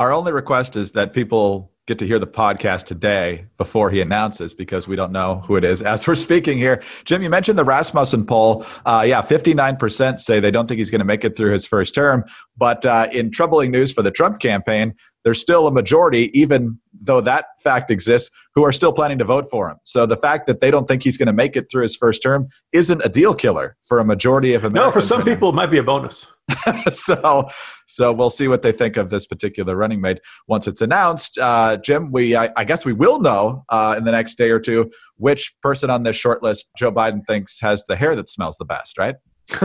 Our 0.00 0.12
only 0.12 0.32
request 0.32 0.74
is 0.74 0.90
that 0.92 1.14
people 1.14 1.70
get 1.86 2.00
to 2.00 2.06
hear 2.06 2.18
the 2.18 2.26
podcast 2.26 2.84
today 2.84 3.46
before 3.58 3.90
he 3.90 4.00
announces 4.00 4.52
because 4.52 4.88
we 4.88 4.96
don't 4.96 5.12
know 5.12 5.36
who 5.46 5.54
it 5.56 5.64
is 5.64 5.82
as 5.82 6.06
we're 6.06 6.16
speaking 6.16 6.58
here. 6.58 6.82
Jim, 7.04 7.22
you 7.22 7.30
mentioned 7.30 7.56
the 7.56 7.64
Rasmussen 7.64 8.26
poll. 8.26 8.66
Uh, 8.84 9.04
yeah, 9.06 9.22
59% 9.22 10.18
say 10.18 10.40
they 10.40 10.50
don't 10.50 10.66
think 10.66 10.78
he's 10.78 10.90
going 10.90 10.98
to 10.98 11.04
make 11.04 11.24
it 11.24 11.36
through 11.36 11.52
his 11.52 11.64
first 11.64 11.94
term. 11.94 12.24
But 12.56 12.84
uh, 12.84 13.08
in 13.12 13.30
troubling 13.30 13.70
news 13.70 13.92
for 13.92 14.02
the 14.02 14.10
Trump 14.10 14.40
campaign, 14.40 14.94
there's 15.26 15.40
still 15.40 15.66
a 15.66 15.72
majority, 15.72 16.30
even 16.38 16.78
though 17.02 17.20
that 17.20 17.46
fact 17.58 17.90
exists, 17.90 18.30
who 18.54 18.64
are 18.64 18.70
still 18.70 18.92
planning 18.92 19.18
to 19.18 19.24
vote 19.24 19.50
for 19.50 19.68
him. 19.68 19.76
So 19.82 20.06
the 20.06 20.16
fact 20.16 20.46
that 20.46 20.60
they 20.60 20.70
don't 20.70 20.86
think 20.86 21.02
he's 21.02 21.16
going 21.16 21.26
to 21.26 21.32
make 21.32 21.56
it 21.56 21.66
through 21.68 21.82
his 21.82 21.96
first 21.96 22.22
term 22.22 22.46
isn't 22.72 23.04
a 23.04 23.08
deal 23.08 23.34
killer 23.34 23.76
for 23.86 23.98
a 23.98 24.04
majority 24.04 24.54
of 24.54 24.62
Americans. 24.62 24.86
No, 24.86 24.92
for 24.92 25.00
some 25.00 25.24
people, 25.24 25.48
it 25.48 25.56
might 25.56 25.66
be 25.66 25.78
a 25.78 25.82
bonus. 25.82 26.28
so, 26.92 27.48
so 27.88 28.12
we'll 28.12 28.30
see 28.30 28.46
what 28.46 28.62
they 28.62 28.70
think 28.70 28.96
of 28.96 29.10
this 29.10 29.26
particular 29.26 29.74
running 29.74 30.00
mate 30.00 30.20
once 30.46 30.68
it's 30.68 30.80
announced. 30.80 31.38
Uh, 31.38 31.76
Jim, 31.76 32.12
we 32.12 32.36
I, 32.36 32.52
I, 32.56 32.62
guess 32.62 32.84
we 32.84 32.92
will 32.92 33.18
know 33.18 33.64
uh, 33.68 33.96
in 33.98 34.04
the 34.04 34.12
next 34.12 34.36
day 34.38 34.50
or 34.50 34.60
two 34.60 34.92
which 35.16 35.56
person 35.60 35.90
on 35.90 36.04
this 36.04 36.14
short 36.14 36.40
list 36.40 36.70
Joe 36.76 36.92
Biden 36.92 37.26
thinks 37.26 37.60
has 37.60 37.84
the 37.86 37.96
hair 37.96 38.14
that 38.14 38.28
smells 38.28 38.58
the 38.58 38.64
best, 38.64 38.96
right? 38.96 39.16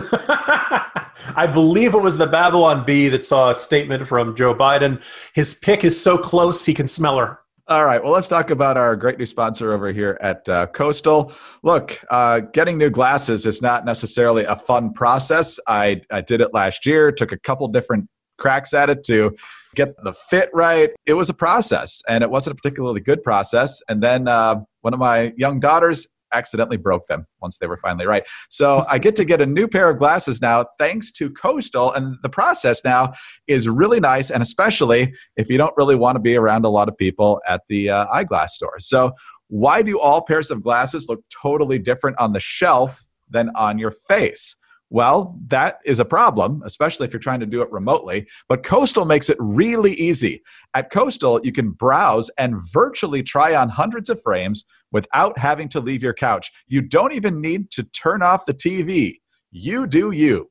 I 1.35 1.49
believe 1.51 1.93
it 1.93 2.01
was 2.01 2.17
the 2.17 2.27
Babylon 2.27 2.85
Bee 2.85 3.09
that 3.09 3.23
saw 3.23 3.51
a 3.51 3.55
statement 3.55 4.07
from 4.07 4.35
Joe 4.35 4.53
Biden. 4.53 5.01
His 5.33 5.55
pick 5.55 5.83
is 5.83 6.01
so 6.01 6.17
close 6.17 6.65
he 6.65 6.73
can 6.73 6.87
smell 6.87 7.17
her. 7.17 7.39
All 7.67 7.85
right. 7.85 8.03
Well, 8.03 8.11
let's 8.11 8.27
talk 8.27 8.49
about 8.49 8.75
our 8.75 8.95
great 8.95 9.17
new 9.17 9.25
sponsor 9.25 9.71
over 9.71 9.93
here 9.93 10.17
at 10.19 10.47
uh, 10.49 10.67
Coastal. 10.67 11.31
Look, 11.63 12.03
uh, 12.09 12.41
getting 12.41 12.77
new 12.77 12.89
glasses 12.89 13.45
is 13.45 13.61
not 13.61 13.85
necessarily 13.85 14.43
a 14.43 14.55
fun 14.55 14.91
process. 14.91 15.59
I, 15.67 16.01
I 16.11 16.21
did 16.21 16.41
it 16.41 16.53
last 16.53 16.85
year, 16.85 17.11
took 17.11 17.31
a 17.31 17.39
couple 17.39 17.67
different 17.69 18.09
cracks 18.37 18.73
at 18.73 18.89
it 18.89 19.03
to 19.05 19.35
get 19.75 19.95
the 20.03 20.11
fit 20.11 20.49
right. 20.53 20.89
It 21.05 21.13
was 21.13 21.29
a 21.29 21.33
process, 21.33 22.01
and 22.09 22.23
it 22.23 22.29
wasn't 22.29 22.53
a 22.53 22.61
particularly 22.61 22.99
good 22.99 23.23
process. 23.23 23.81
And 23.87 24.03
then 24.03 24.27
uh, 24.27 24.61
one 24.81 24.93
of 24.93 24.99
my 24.99 25.31
young 25.37 25.59
daughters 25.59 26.07
accidentally 26.33 26.77
broke 26.77 27.07
them 27.07 27.25
once 27.41 27.57
they 27.57 27.67
were 27.67 27.77
finally 27.77 28.05
right. 28.05 28.23
So 28.49 28.85
I 28.89 28.97
get 28.97 29.15
to 29.17 29.25
get 29.25 29.41
a 29.41 29.45
new 29.45 29.67
pair 29.67 29.89
of 29.89 29.97
glasses 29.97 30.41
now 30.41 30.65
thanks 30.79 31.11
to 31.13 31.29
Coastal. 31.29 31.91
And 31.91 32.17
the 32.23 32.29
process 32.29 32.83
now 32.83 33.13
is 33.47 33.67
really 33.67 33.99
nice, 33.99 34.31
and 34.31 34.41
especially 34.41 35.13
if 35.37 35.49
you 35.49 35.57
don't 35.57 35.73
really 35.77 35.95
want 35.95 36.15
to 36.15 36.19
be 36.19 36.35
around 36.35 36.65
a 36.65 36.69
lot 36.69 36.87
of 36.87 36.97
people 36.97 37.41
at 37.47 37.61
the 37.69 37.89
uh, 37.89 38.05
eyeglass 38.11 38.55
store. 38.55 38.79
So, 38.79 39.13
why 39.47 39.81
do 39.81 39.99
all 39.99 40.21
pairs 40.21 40.49
of 40.49 40.63
glasses 40.63 41.07
look 41.09 41.21
totally 41.41 41.77
different 41.77 42.17
on 42.19 42.31
the 42.31 42.39
shelf 42.39 43.05
than 43.29 43.49
on 43.55 43.77
your 43.77 43.91
face? 43.91 44.55
Well, 44.91 45.39
that 45.47 45.79
is 45.85 46.01
a 46.01 46.05
problem, 46.05 46.61
especially 46.65 47.07
if 47.07 47.13
you're 47.13 47.21
trying 47.21 47.39
to 47.39 47.45
do 47.45 47.61
it 47.61 47.71
remotely. 47.71 48.27
But 48.49 48.63
Coastal 48.63 49.05
makes 49.05 49.29
it 49.29 49.37
really 49.39 49.93
easy. 49.93 50.43
At 50.73 50.89
Coastal, 50.89 51.39
you 51.43 51.53
can 51.53 51.71
browse 51.71 52.29
and 52.37 52.55
virtually 52.73 53.23
try 53.23 53.55
on 53.55 53.69
hundreds 53.69 54.09
of 54.09 54.21
frames 54.21 54.65
without 54.91 55.38
having 55.38 55.69
to 55.69 55.79
leave 55.79 56.03
your 56.03 56.13
couch. 56.13 56.51
You 56.67 56.81
don't 56.81 57.13
even 57.13 57.41
need 57.41 57.71
to 57.71 57.83
turn 57.83 58.21
off 58.21 58.45
the 58.45 58.53
TV. 58.53 59.19
You 59.51 59.88
do 59.88 60.11
you. 60.11 60.49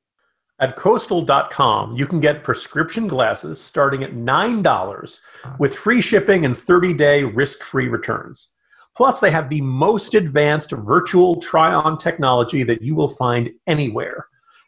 At 0.60 0.76
coastal.com, 0.76 1.96
you 1.96 2.06
can 2.06 2.20
get 2.20 2.44
prescription 2.44 3.08
glasses 3.08 3.58
starting 3.58 4.02
at 4.02 4.12
$9 4.12 5.20
with 5.58 5.74
free 5.74 6.02
shipping 6.02 6.44
and 6.44 6.56
30 6.56 6.92
day 6.92 7.24
risk 7.24 7.62
free 7.62 7.88
returns. 7.88 8.50
Plus, 8.94 9.20
they 9.20 9.30
have 9.30 9.48
the 9.48 9.62
most 9.62 10.14
advanced 10.14 10.72
virtual 10.72 11.40
try 11.40 11.72
on 11.72 11.96
technology 11.96 12.62
that 12.64 12.82
you 12.82 12.94
will 12.94 13.08
find 13.08 13.50
anywhere. 13.66 14.26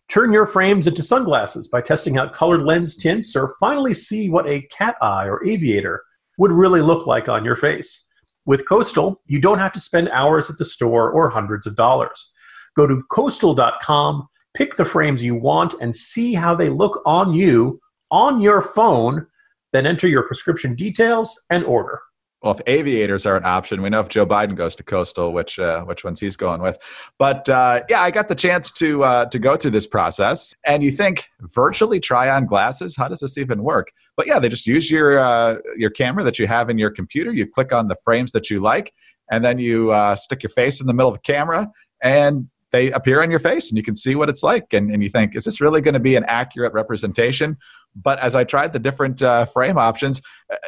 Turn 0.09 0.33
your 0.33 0.47
frames 0.47 0.87
into 0.87 1.03
sunglasses 1.03 1.69
by 1.69 1.83
testing 1.83 2.19
out 2.19 2.33
colored 2.33 2.63
lens 2.63 2.97
tints 2.97 3.37
or 3.37 3.55
finally 3.61 3.93
see 3.93 4.31
what 4.31 4.49
a 4.49 4.63
cat 4.63 4.97
eye 5.03 5.27
or 5.27 5.45
aviator 5.47 6.05
would 6.39 6.53
really 6.53 6.81
look 6.81 7.07
like 7.07 7.29
on 7.29 7.45
your 7.45 7.57
face. 7.57 8.09
With 8.45 8.69
Coastal, 8.69 9.21
you 9.27 9.41
don't 9.41 9.59
have 9.59 9.73
to 9.73 9.81
spend 9.81 10.09
hours 10.09 10.51
at 10.51 10.59
the 10.59 10.65
store 10.65 11.11
or 11.11 11.31
hundreds 11.31 11.67
of 11.67 11.77
dollars. 11.77 12.33
Go 12.75 12.87
to 12.87 13.03
coastal.com, 13.11 14.29
pick 14.55 14.77
the 14.77 14.85
frames 14.85 15.23
you 15.23 15.35
want, 15.35 15.75
and 15.81 15.95
see 15.95 16.35
how 16.35 16.55
they 16.55 16.69
look 16.69 17.03
on 17.07 17.35
you 17.35 17.81
on 18.11 18.41
your 18.41 18.63
phone. 18.63 19.27
Then 19.73 19.87
enter 19.87 20.09
your 20.09 20.23
prescription 20.25 20.75
details 20.75 21.45
and 21.51 21.65
order 21.65 22.01
well, 22.43 22.55
if 22.55 22.61
aviators 22.67 23.25
are 23.25 23.37
an 23.37 23.45
option, 23.45 23.83
we 23.83 23.91
know 23.91 24.01
if 24.01 24.09
Joe 24.09 24.27
Biden 24.27 24.57
goes 24.57 24.75
to 24.77 24.83
coastal, 24.83 25.33
which 25.33 25.59
uh, 25.59 25.85
which 25.85 26.05
ones 26.05 26.19
he's 26.19 26.37
going 26.37 26.61
with. 26.61 26.79
But 27.19 27.49
uh, 27.49 27.83
yeah, 27.89 28.03
I 28.03 28.11
got 28.11 28.29
the 28.29 28.35
chance 28.35 28.71
to 28.73 29.05
uh, 29.05 29.25
to 29.27 29.39
go 29.39 29.57
through 29.57 29.71
this 29.71 29.87
process, 29.87 30.55
and 30.67 30.83
you 30.83 30.91
think 30.91 31.29
virtually 31.41 32.01
try 32.01 32.29
on 32.29 32.47
glasses? 32.47 32.97
How 32.97 33.09
does 33.09 33.21
this 33.21 33.39
even 33.39 33.63
work? 33.63 33.93
But 34.17 34.27
yeah, 34.27 34.41
they 34.41 34.49
just 34.49 34.67
use 34.67 34.91
your 34.91 35.19
uh, 35.19 35.59
your 35.77 35.91
camera 35.91 36.25
that 36.25 36.39
you 36.39 36.47
have 36.49 36.69
in 36.69 36.79
your 36.79 36.91
computer. 36.91 37.33
You 37.33 37.47
click 37.47 37.73
on 37.73 37.89
the 37.89 37.97
frames 38.05 38.33
that 38.33 38.51
you 38.51 38.61
like, 38.61 38.93
and 39.31 39.45
then 39.45 39.59
you 39.59 39.93
uh, 39.93 40.17
stick 40.17 40.43
your 40.43 40.51
face 40.51 40.81
in 40.81 40.89
the 40.89 40.95
middle 40.95 41.11
of 41.11 41.17
the 41.17 41.33
camera, 41.33 41.71
and 42.03 42.49
they 42.73 42.91
appear 42.91 43.23
on 43.23 43.31
your 43.31 43.41
face 43.41 43.71
and 43.71 43.77
you 43.77 43.83
can 43.83 43.95
see 43.95 44.15
what 44.15 44.29
it's 44.29 44.43
like. 44.43 44.73
And, 44.73 44.91
and 44.91 45.03
you 45.03 45.09
think 45.09 45.37
is 45.37 45.45
this 45.45 45.61
really 45.61 45.81
going 45.81 45.95
to 45.95 46.01
be 46.01 46.17
an 46.17 46.25
accurate 46.25 46.73
representation? 46.73 47.57
But 47.95 48.19
as 48.21 48.35
i 48.35 48.45
tried 48.45 48.73
the 48.73 48.79
different 48.79 49.23
uh, 49.23 49.45
frame 49.45 49.77
options 49.77 50.23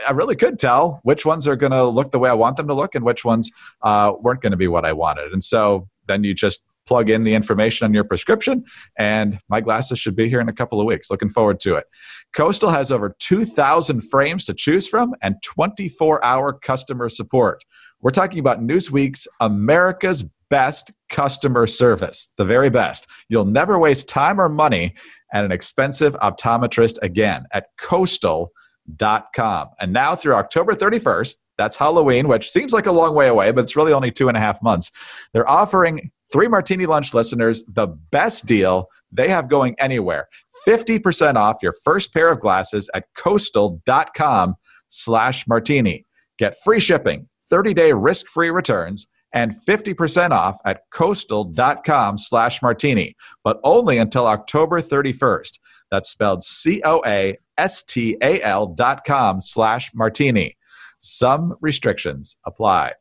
i 0.07 0.13
really 0.13 0.37
could 0.37 0.59
tell 0.59 1.01
which 1.05 1.25
ones 1.25 1.49
are 1.49 1.57
going 1.57 1.73
to 1.73 1.85
look 1.85 2.13
the 2.13 2.19
way 2.19 2.29
i 2.29 2.35
want 2.35 2.57
them 2.57 2.69
to 2.69 2.75
look 2.75 2.95
and 2.95 3.05
which 3.05 3.25
ones 3.25 3.51
uh, 3.83 4.13
weren't 4.21 4.43
going 4.43 4.51
to 4.51 4.59
be 4.59 4.69
what 4.69 4.85
i 4.85 4.93
wanted. 4.93 5.33
And 5.33 5.43
so 5.43 5.89
then 6.07 6.25
you 6.25 6.35
just 6.35 6.63
plug 6.87 7.09
in 7.09 7.25
the 7.25 7.35
information 7.35 7.87
on 7.87 7.95
your 7.95 8.05
prescription 8.05 8.63
and 8.99 9.39
my 9.49 9.61
glasses 9.61 9.99
should 9.99 10.15
be 10.15 10.29
here 10.29 10.41
in 10.41 10.49
a 10.49 10.53
couple 10.53 10.81
of 10.81 10.87
weeks. 10.87 11.11
Looking 11.11 11.31
forward 11.31 11.61
to 11.61 11.77
it. 11.77 11.87
Coastal 12.35 12.71
has 12.71 12.93
over 12.93 13.17
2000 13.19 14.03
frames 14.03 14.45
to 14.45 14.55
choose 14.55 14.87
from 14.87 15.15
and 15.23 15.37
24 15.43 16.23
hour 16.25 16.53
customer 16.53 17.09
support. 17.09 17.65
We're 18.01 18.11
talking 18.11 18.39
about 18.39 18.63
newsweek's 18.63 19.27
america's 19.41 20.25
best 20.55 20.93
customer 21.09 21.67
service, 21.67 22.31
the 22.39 22.45
very 22.45 22.71
best. 22.71 23.09
You'll 23.29 23.45
never 23.45 23.77
waste 23.77 24.09
time 24.09 24.41
or 24.41 24.49
money 24.49 24.95
at 25.33 25.45
an 25.45 25.51
expensive 25.51 26.15
optometrist 26.23 26.97
again 27.03 27.43
at 27.53 27.77
coastal.com. 27.77 29.69
And 29.81 29.93
now 29.93 30.15
through 30.15 30.35
October 30.35 30.75
31st, 30.75 31.35
that's 31.59 31.75
Halloween, 31.75 32.29
which 32.29 32.53
seems 32.53 32.73
like 32.73 32.87
a 32.87 32.93
long 32.93 33.17
way 33.17 33.27
away, 33.27 33.51
but 33.51 33.65
it's 33.65 33.75
really 33.75 33.93
only 33.93 34.13
two 34.13 34.29
and 34.29 34.37
a 34.37 34.41
half 34.41 34.63
months. 34.63 34.93
They're 35.33 35.49
offering 35.51 36.13
three 36.33 36.47
martini 36.47 36.87
lunch 36.87 37.13
listeners 37.15 37.65
the 37.67 37.89
best 37.89 38.47
deal 38.47 38.87
they 39.11 39.31
have 39.31 39.49
going 39.49 39.75
anywhere 39.81 40.29
50% 40.69 41.35
off 41.35 41.57
your 41.63 41.75
first 41.83 42.15
pair 42.15 42.31
of 42.31 42.39
glasses 42.39 42.89
at 42.95 43.07
coastal.com 43.17 44.55
slash 44.87 45.49
martini. 45.49 46.07
Get 46.39 46.55
free 46.63 46.79
shipping, 46.79 47.29
30 47.51 47.75
day 47.75 47.93
risk 47.93 48.29
free 48.29 48.51
returns 48.51 49.09
and 49.35 49.55
50% 49.61 50.31
off 50.31 50.59
at 50.65 50.83
coastal.com 50.91 52.17
slash 52.17 52.63
martini, 52.63 53.17
but 53.43 53.59
only 53.65 53.99
until 53.99 54.27
October 54.27 54.81
31st. 54.81 55.59
That's 55.91 56.09
spelled 56.11 56.43
C 56.43 56.81
O 56.85 57.03
A 57.05 57.37
S 57.59 57.83
T 57.83 58.17
A 58.23 58.41
L 58.43 58.67
dot 58.67 59.05
com 59.05 59.41
slash 59.41 59.91
martini. 59.95 60.57
Some 60.99 61.55
restrictions 61.61 62.37
apply. 62.47 62.93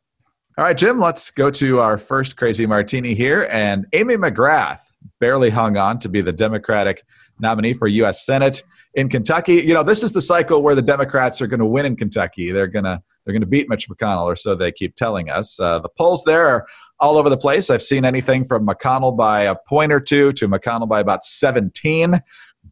All 0.58 0.64
right, 0.64 0.76
Jim, 0.76 1.00
let's 1.00 1.30
go 1.30 1.50
to 1.50 1.80
our 1.80 1.98
first 1.98 2.36
crazy 2.36 2.66
martini 2.66 3.14
here. 3.14 3.48
And 3.50 3.86
Amy 3.92 4.16
McGrath 4.16 4.80
barely 5.18 5.50
hung 5.50 5.76
on 5.76 5.98
to 6.00 6.08
be 6.08 6.20
the 6.20 6.32
Democratic 6.32 7.02
nominee 7.40 7.72
for 7.72 7.88
U.S. 7.88 8.24
Senate 8.24 8.62
in 8.94 9.08
Kentucky. 9.08 9.54
You 9.54 9.74
know, 9.74 9.82
this 9.82 10.04
is 10.04 10.12
the 10.12 10.22
cycle 10.22 10.62
where 10.62 10.76
the 10.76 10.82
Democrats 10.82 11.40
are 11.42 11.48
going 11.48 11.60
to 11.60 11.66
win 11.66 11.86
in 11.86 11.96
Kentucky. 11.96 12.52
They're 12.52 12.68
going 12.68 12.84
to 12.84 13.02
they're 13.24 13.32
going 13.32 13.40
to 13.40 13.46
beat 13.46 13.68
Mitch 13.68 13.88
McConnell, 13.88 14.24
or 14.24 14.36
so 14.36 14.54
they 14.54 14.72
keep 14.72 14.96
telling 14.96 15.30
us. 15.30 15.58
Uh, 15.58 15.78
the 15.78 15.88
polls 15.88 16.24
there 16.24 16.46
are 16.46 16.66
all 17.00 17.16
over 17.16 17.30
the 17.30 17.36
place. 17.36 17.70
I've 17.70 17.82
seen 17.82 18.04
anything 18.04 18.44
from 18.44 18.66
McConnell 18.66 19.16
by 19.16 19.42
a 19.42 19.54
point 19.54 19.92
or 19.92 20.00
two 20.00 20.32
to 20.32 20.48
McConnell 20.48 20.88
by 20.88 21.00
about 21.00 21.24
17. 21.24 22.20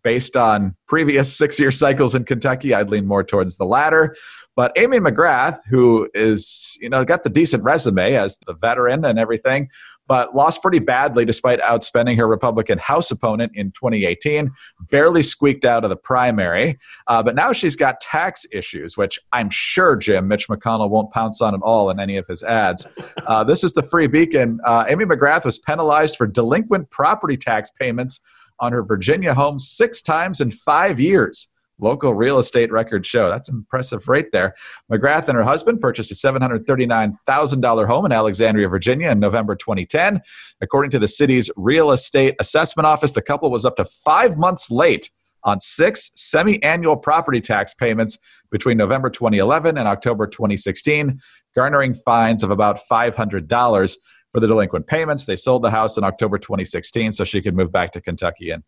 Based 0.03 0.37
on 0.37 0.75
previous 0.87 1.37
six 1.37 1.61
year 1.61 1.71
cycles 1.71 2.15
in 2.15 2.25
Kentucky, 2.25 2.75
I'd 2.75 2.89
lean 2.89 3.07
more 3.07 3.23
towards 3.23 3.57
the 3.57 3.67
latter. 3.67 4.17
But 4.55 4.73
Amy 4.77 4.99
McGrath, 4.99 5.61
who 5.69 6.11
is, 6.15 6.77
you 6.81 6.89
know, 6.89 7.05
got 7.05 7.25
the 7.25 7.31
decent 7.31 7.63
resume 7.63 8.15
as 8.15 8.39
the 8.47 8.55
veteran 8.55 9.05
and 9.05 9.19
everything, 9.19 9.69
but 10.12 10.37
lost 10.37 10.61
pretty 10.61 10.78
badly 10.78 11.25
despite 11.25 11.59
outspending 11.62 12.19
her 12.19 12.26
Republican 12.26 12.76
House 12.76 13.11
opponent 13.11 13.50
in 13.54 13.73
2018. 13.73 14.50
Barely 14.90 15.23
squeaked 15.23 15.64
out 15.64 15.85
of 15.85 15.88
the 15.88 15.97
primary. 15.97 16.78
Uh, 17.07 17.23
but 17.23 17.35
now 17.35 17.50
she's 17.54 17.76
got 17.76 17.99
tax 17.99 18.45
issues, 18.52 18.95
which 18.95 19.19
I'm 19.33 19.49
sure, 19.49 19.97
Jim, 19.97 20.28
Mitch 20.28 20.49
McConnell 20.49 20.90
won't 20.90 21.11
pounce 21.12 21.40
on 21.40 21.54
at 21.54 21.62
all 21.62 21.88
in 21.88 21.99
any 21.99 22.19
of 22.19 22.26
his 22.26 22.42
ads. 22.42 22.87
Uh, 23.26 23.42
this 23.42 23.64
is 23.64 23.73
the 23.73 23.83
Free 23.83 24.07
Beacon. 24.07 24.61
Uh, 24.66 24.85
Amy 24.87 25.07
McGrath 25.07 25.47
was 25.47 25.59
penalized 25.59 26.19
for 26.19 26.26
delinquent 26.26 26.90
property 26.90 27.38
tax 27.38 27.71
payments 27.71 28.21
on 28.61 28.71
her 28.73 28.83
Virginia 28.83 29.33
home 29.33 29.59
six 29.59 30.02
times 30.02 30.42
in 30.42 30.50
five 30.50 31.00
years 31.00 31.49
local 31.83 32.15
real 32.15 32.39
estate 32.39 32.71
records 32.73 33.07
show. 33.07 33.29
That's 33.29 33.49
impressive 33.49 34.09
right 34.09 34.31
there. 34.33 34.55
McGrath 34.91 35.29
and 35.29 35.37
her 35.37 35.43
husband 35.43 35.81
purchased 35.81 36.11
a 36.11 36.15
$739,000 36.15 37.87
home 37.87 38.07
in 38.07 38.12
Alexandria, 38.12 38.69
Virginia 38.69 39.11
in 39.11 39.21
November 39.21 39.57
2010. 39.57 40.21
According 40.61 40.91
to 40.93 40.99
the 40.99 41.09
city's 41.09 41.51
real 41.57 41.91
estate 41.91 42.35
assessment 42.39 42.87
office, 42.87 43.12
the 43.12 43.23
couple 43.23 43.51
was 43.51 43.65
up 43.65 43.77
to 43.77 43.85
five 43.85 44.37
months 44.39 44.71
late 44.71 45.11
on 45.45 45.59
six 45.59 46.11
semi 46.15 46.62
annual 46.62 46.97
property 46.97 47.41
tax 47.41 47.75
payments 47.75 48.19
between 48.51 48.77
November 48.77 49.11
2011 49.11 49.77
and 49.77 49.89
October 49.89 50.27
2016, 50.27 51.21
garnering 51.55 51.95
fines 51.95 52.45
of 52.45 52.51
about 52.51 52.79
$500 52.91 53.97
for 54.33 54.41
the 54.41 54.47
delinquent 54.47 54.87
payments. 54.87 55.25
They 55.25 55.37
sold 55.37 55.62
the 55.62 55.71
house 55.71 55.97
in 55.97 56.05
October 56.05 56.39
2016 56.39 57.12
so 57.12 57.25
she 57.25 57.43
could 57.43 57.57
move 57.57 57.73
back 57.73 57.93
to 57.93 58.01
Kentucky 58.01 58.51
and 58.51 58.62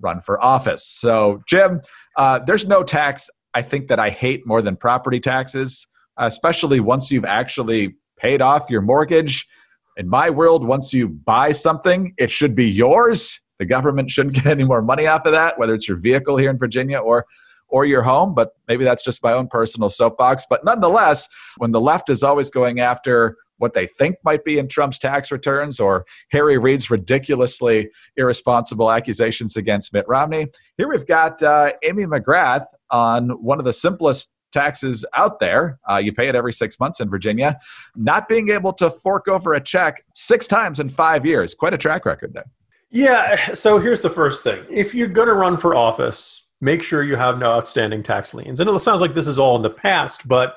run 0.00 0.20
for 0.20 0.42
office. 0.42 0.86
So, 0.86 1.42
Jim, 1.46 1.80
uh, 2.20 2.38
there's 2.38 2.66
no 2.66 2.82
tax 2.82 3.30
I 3.54 3.62
think 3.62 3.88
that 3.88 3.98
I 3.98 4.10
hate 4.10 4.46
more 4.46 4.60
than 4.60 4.76
property 4.76 5.20
taxes, 5.20 5.86
especially 6.18 6.78
once 6.78 7.10
you've 7.10 7.24
actually 7.24 7.96
paid 8.18 8.42
off 8.42 8.68
your 8.68 8.82
mortgage. 8.82 9.48
In 9.96 10.06
my 10.06 10.28
world, 10.28 10.66
once 10.66 10.92
you 10.92 11.08
buy 11.08 11.52
something, 11.52 12.12
it 12.18 12.30
should 12.30 12.54
be 12.54 12.68
yours. 12.68 13.40
The 13.58 13.64
government 13.64 14.10
shouldn't 14.10 14.34
get 14.42 14.46
any 14.46 14.64
more 14.64 14.82
money 14.82 15.06
off 15.06 15.24
of 15.24 15.32
that, 15.32 15.58
whether 15.58 15.74
it's 15.74 15.88
your 15.88 15.96
vehicle 15.96 16.36
here 16.36 16.50
in 16.50 16.58
Virginia 16.58 16.98
or 16.98 17.24
or 17.68 17.86
your 17.86 18.02
home, 18.02 18.34
but 18.34 18.50
maybe 18.68 18.84
that's 18.84 19.02
just 19.02 19.22
my 19.22 19.32
own 19.32 19.46
personal 19.46 19.88
soapbox. 19.88 20.44
But 20.50 20.62
nonetheless, 20.62 21.26
when 21.56 21.70
the 21.70 21.80
left 21.80 22.10
is 22.10 22.22
always 22.22 22.50
going 22.50 22.80
after 22.80 23.36
what 23.60 23.74
they 23.74 23.86
think 23.86 24.16
might 24.24 24.44
be 24.44 24.58
in 24.58 24.68
Trump's 24.68 24.98
tax 24.98 25.30
returns 25.30 25.78
or 25.78 26.04
Harry 26.32 26.58
Reid's 26.58 26.90
ridiculously 26.90 27.90
irresponsible 28.16 28.90
accusations 28.90 29.56
against 29.56 29.92
Mitt 29.92 30.06
Romney. 30.08 30.46
Here 30.76 30.88
we've 30.88 31.06
got 31.06 31.42
uh, 31.42 31.72
Amy 31.84 32.04
McGrath 32.04 32.66
on 32.90 33.30
one 33.42 33.58
of 33.58 33.64
the 33.64 33.72
simplest 33.72 34.32
taxes 34.52 35.04
out 35.14 35.38
there. 35.38 35.78
Uh, 35.88 35.96
you 35.96 36.12
pay 36.12 36.28
it 36.28 36.34
every 36.34 36.52
six 36.52 36.80
months 36.80 37.00
in 37.00 37.08
Virginia. 37.08 37.58
Not 37.94 38.28
being 38.28 38.50
able 38.50 38.72
to 38.74 38.90
fork 38.90 39.28
over 39.28 39.52
a 39.52 39.60
check 39.60 40.04
six 40.14 40.46
times 40.46 40.80
in 40.80 40.88
five 40.88 41.24
years. 41.24 41.54
Quite 41.54 41.74
a 41.74 41.78
track 41.78 42.04
record 42.04 42.32
there. 42.34 42.46
Yeah. 42.90 43.54
So 43.54 43.78
here's 43.78 44.02
the 44.02 44.10
first 44.10 44.42
thing 44.42 44.64
if 44.68 44.94
you're 44.94 45.08
going 45.08 45.28
to 45.28 45.34
run 45.34 45.56
for 45.56 45.74
office, 45.74 46.48
make 46.60 46.82
sure 46.82 47.02
you 47.02 47.16
have 47.16 47.38
no 47.38 47.52
outstanding 47.52 48.02
tax 48.02 48.34
liens. 48.34 48.58
And 48.60 48.68
it 48.68 48.78
sounds 48.80 49.00
like 49.00 49.14
this 49.14 49.26
is 49.26 49.38
all 49.38 49.56
in 49.56 49.62
the 49.62 49.70
past, 49.70 50.26
but 50.26 50.56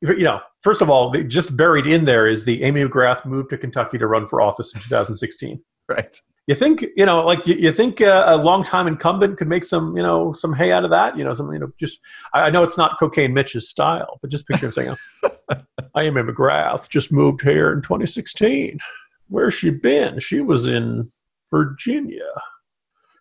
you 0.00 0.24
know, 0.24 0.40
first 0.60 0.82
of 0.82 0.90
all, 0.90 1.12
just 1.24 1.56
buried 1.56 1.86
in 1.86 2.04
there 2.04 2.26
is 2.26 2.44
the 2.44 2.62
Amy 2.62 2.84
McGrath 2.84 3.24
moved 3.24 3.50
to 3.50 3.58
Kentucky 3.58 3.98
to 3.98 4.06
run 4.06 4.26
for 4.26 4.40
office 4.40 4.74
in 4.74 4.80
2016. 4.80 5.62
Right. 5.88 6.16
You 6.46 6.54
think, 6.54 6.84
you 6.94 7.06
know, 7.06 7.24
like 7.24 7.46
you, 7.46 7.54
you 7.54 7.72
think 7.72 8.02
uh, 8.02 8.24
a 8.26 8.36
longtime 8.36 8.86
incumbent 8.86 9.38
could 9.38 9.48
make 9.48 9.64
some, 9.64 9.96
you 9.96 10.02
know, 10.02 10.34
some 10.34 10.52
hay 10.52 10.72
out 10.72 10.84
of 10.84 10.90
that? 10.90 11.16
You 11.16 11.24
know, 11.24 11.32
some, 11.34 11.50
you 11.52 11.58
know, 11.58 11.72
just 11.78 12.00
I, 12.34 12.50
know 12.50 12.62
it's 12.62 12.76
not 12.76 12.98
cocaine 12.98 13.32
Mitch's 13.32 13.68
style, 13.68 14.18
but 14.20 14.30
just 14.30 14.46
picture 14.46 14.66
him 14.66 14.72
saying, 14.72 14.96
"I 15.94 16.02
"Amy 16.02 16.20
McGrath 16.20 16.90
just 16.90 17.10
moved 17.10 17.40
here 17.40 17.72
in 17.72 17.80
2016. 17.80 18.78
Where's 19.28 19.54
she 19.54 19.70
been? 19.70 20.20
She 20.20 20.42
was 20.42 20.66
in 20.68 21.08
Virginia." 21.50 22.28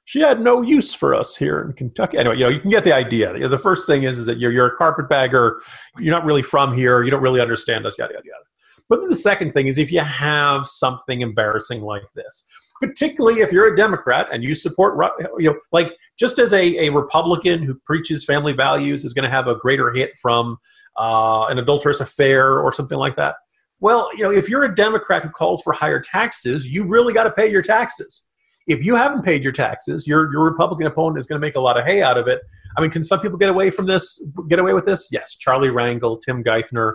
She 0.05 0.19
had 0.19 0.41
no 0.41 0.61
use 0.61 0.93
for 0.93 1.15
us 1.15 1.35
here 1.35 1.61
in 1.61 1.73
Kentucky. 1.73 2.17
Anyway, 2.17 2.37
you 2.37 2.43
know, 2.43 2.49
you 2.49 2.59
can 2.59 2.69
get 2.69 2.83
the 2.83 2.93
idea. 2.93 3.33
You 3.33 3.41
know, 3.41 3.47
the 3.47 3.59
first 3.59 3.87
thing 3.87 4.03
is, 4.03 4.19
is 4.19 4.25
that 4.25 4.37
you're, 4.37 4.51
you're 4.51 4.67
a 4.67 4.75
carpetbagger. 4.75 5.61
You're 5.97 6.13
not 6.13 6.25
really 6.25 6.41
from 6.41 6.75
here. 6.75 7.03
You 7.03 7.11
don't 7.11 7.21
really 7.21 7.41
understand 7.41 7.85
us, 7.85 7.95
yada, 7.97 8.13
yada, 8.13 8.25
yada. 8.25 8.43
But 8.89 8.99
then 8.99 9.09
the 9.09 9.15
second 9.15 9.53
thing 9.53 9.67
is 9.67 9.77
if 9.77 9.91
you 9.91 10.01
have 10.01 10.67
something 10.67 11.21
embarrassing 11.21 11.81
like 11.81 12.03
this, 12.15 12.45
particularly 12.81 13.39
if 13.39 13.51
you're 13.51 13.73
a 13.73 13.77
Democrat 13.77 14.27
and 14.31 14.43
you 14.43 14.55
support, 14.55 14.97
you 15.39 15.51
know, 15.51 15.59
like 15.71 15.95
just 16.19 16.37
as 16.37 16.51
a, 16.51 16.87
a 16.87 16.89
Republican 16.89 17.63
who 17.63 17.75
preaches 17.85 18.25
family 18.25 18.51
values 18.51 19.05
is 19.05 19.13
going 19.13 19.23
to 19.23 19.31
have 19.31 19.47
a 19.47 19.55
greater 19.55 19.89
hit 19.91 20.11
from 20.21 20.57
uh, 20.99 21.45
an 21.45 21.59
adulterous 21.59 22.01
affair 22.01 22.59
or 22.59 22.73
something 22.73 22.97
like 22.97 23.15
that. 23.15 23.35
Well, 23.79 24.09
you 24.17 24.23
know, 24.23 24.31
if 24.31 24.49
you're 24.49 24.63
a 24.63 24.75
Democrat 24.75 25.23
who 25.23 25.29
calls 25.29 25.61
for 25.61 25.71
higher 25.71 26.01
taxes, 26.01 26.67
you 26.67 26.85
really 26.85 27.13
got 27.13 27.23
to 27.23 27.31
pay 27.31 27.49
your 27.49 27.61
taxes 27.61 28.27
if 28.67 28.83
you 28.83 28.95
haven't 28.95 29.23
paid 29.23 29.43
your 29.43 29.51
taxes, 29.51 30.07
your 30.07 30.31
your 30.31 30.43
Republican 30.43 30.87
opponent 30.87 31.19
is 31.19 31.27
going 31.27 31.39
to 31.39 31.45
make 31.45 31.55
a 31.55 31.59
lot 31.59 31.77
of 31.77 31.85
hay 31.85 32.01
out 32.01 32.17
of 32.17 32.27
it. 32.27 32.41
I 32.77 32.81
mean, 32.81 32.91
can 32.91 33.03
some 33.03 33.19
people 33.19 33.37
get 33.37 33.49
away 33.49 33.69
from 33.69 33.85
this? 33.85 34.23
Get 34.47 34.59
away 34.59 34.73
with 34.73 34.85
this? 34.85 35.09
Yes, 35.11 35.35
Charlie 35.35 35.69
Rangel, 35.69 36.19
Tim 36.21 36.43
Geithner. 36.43 36.93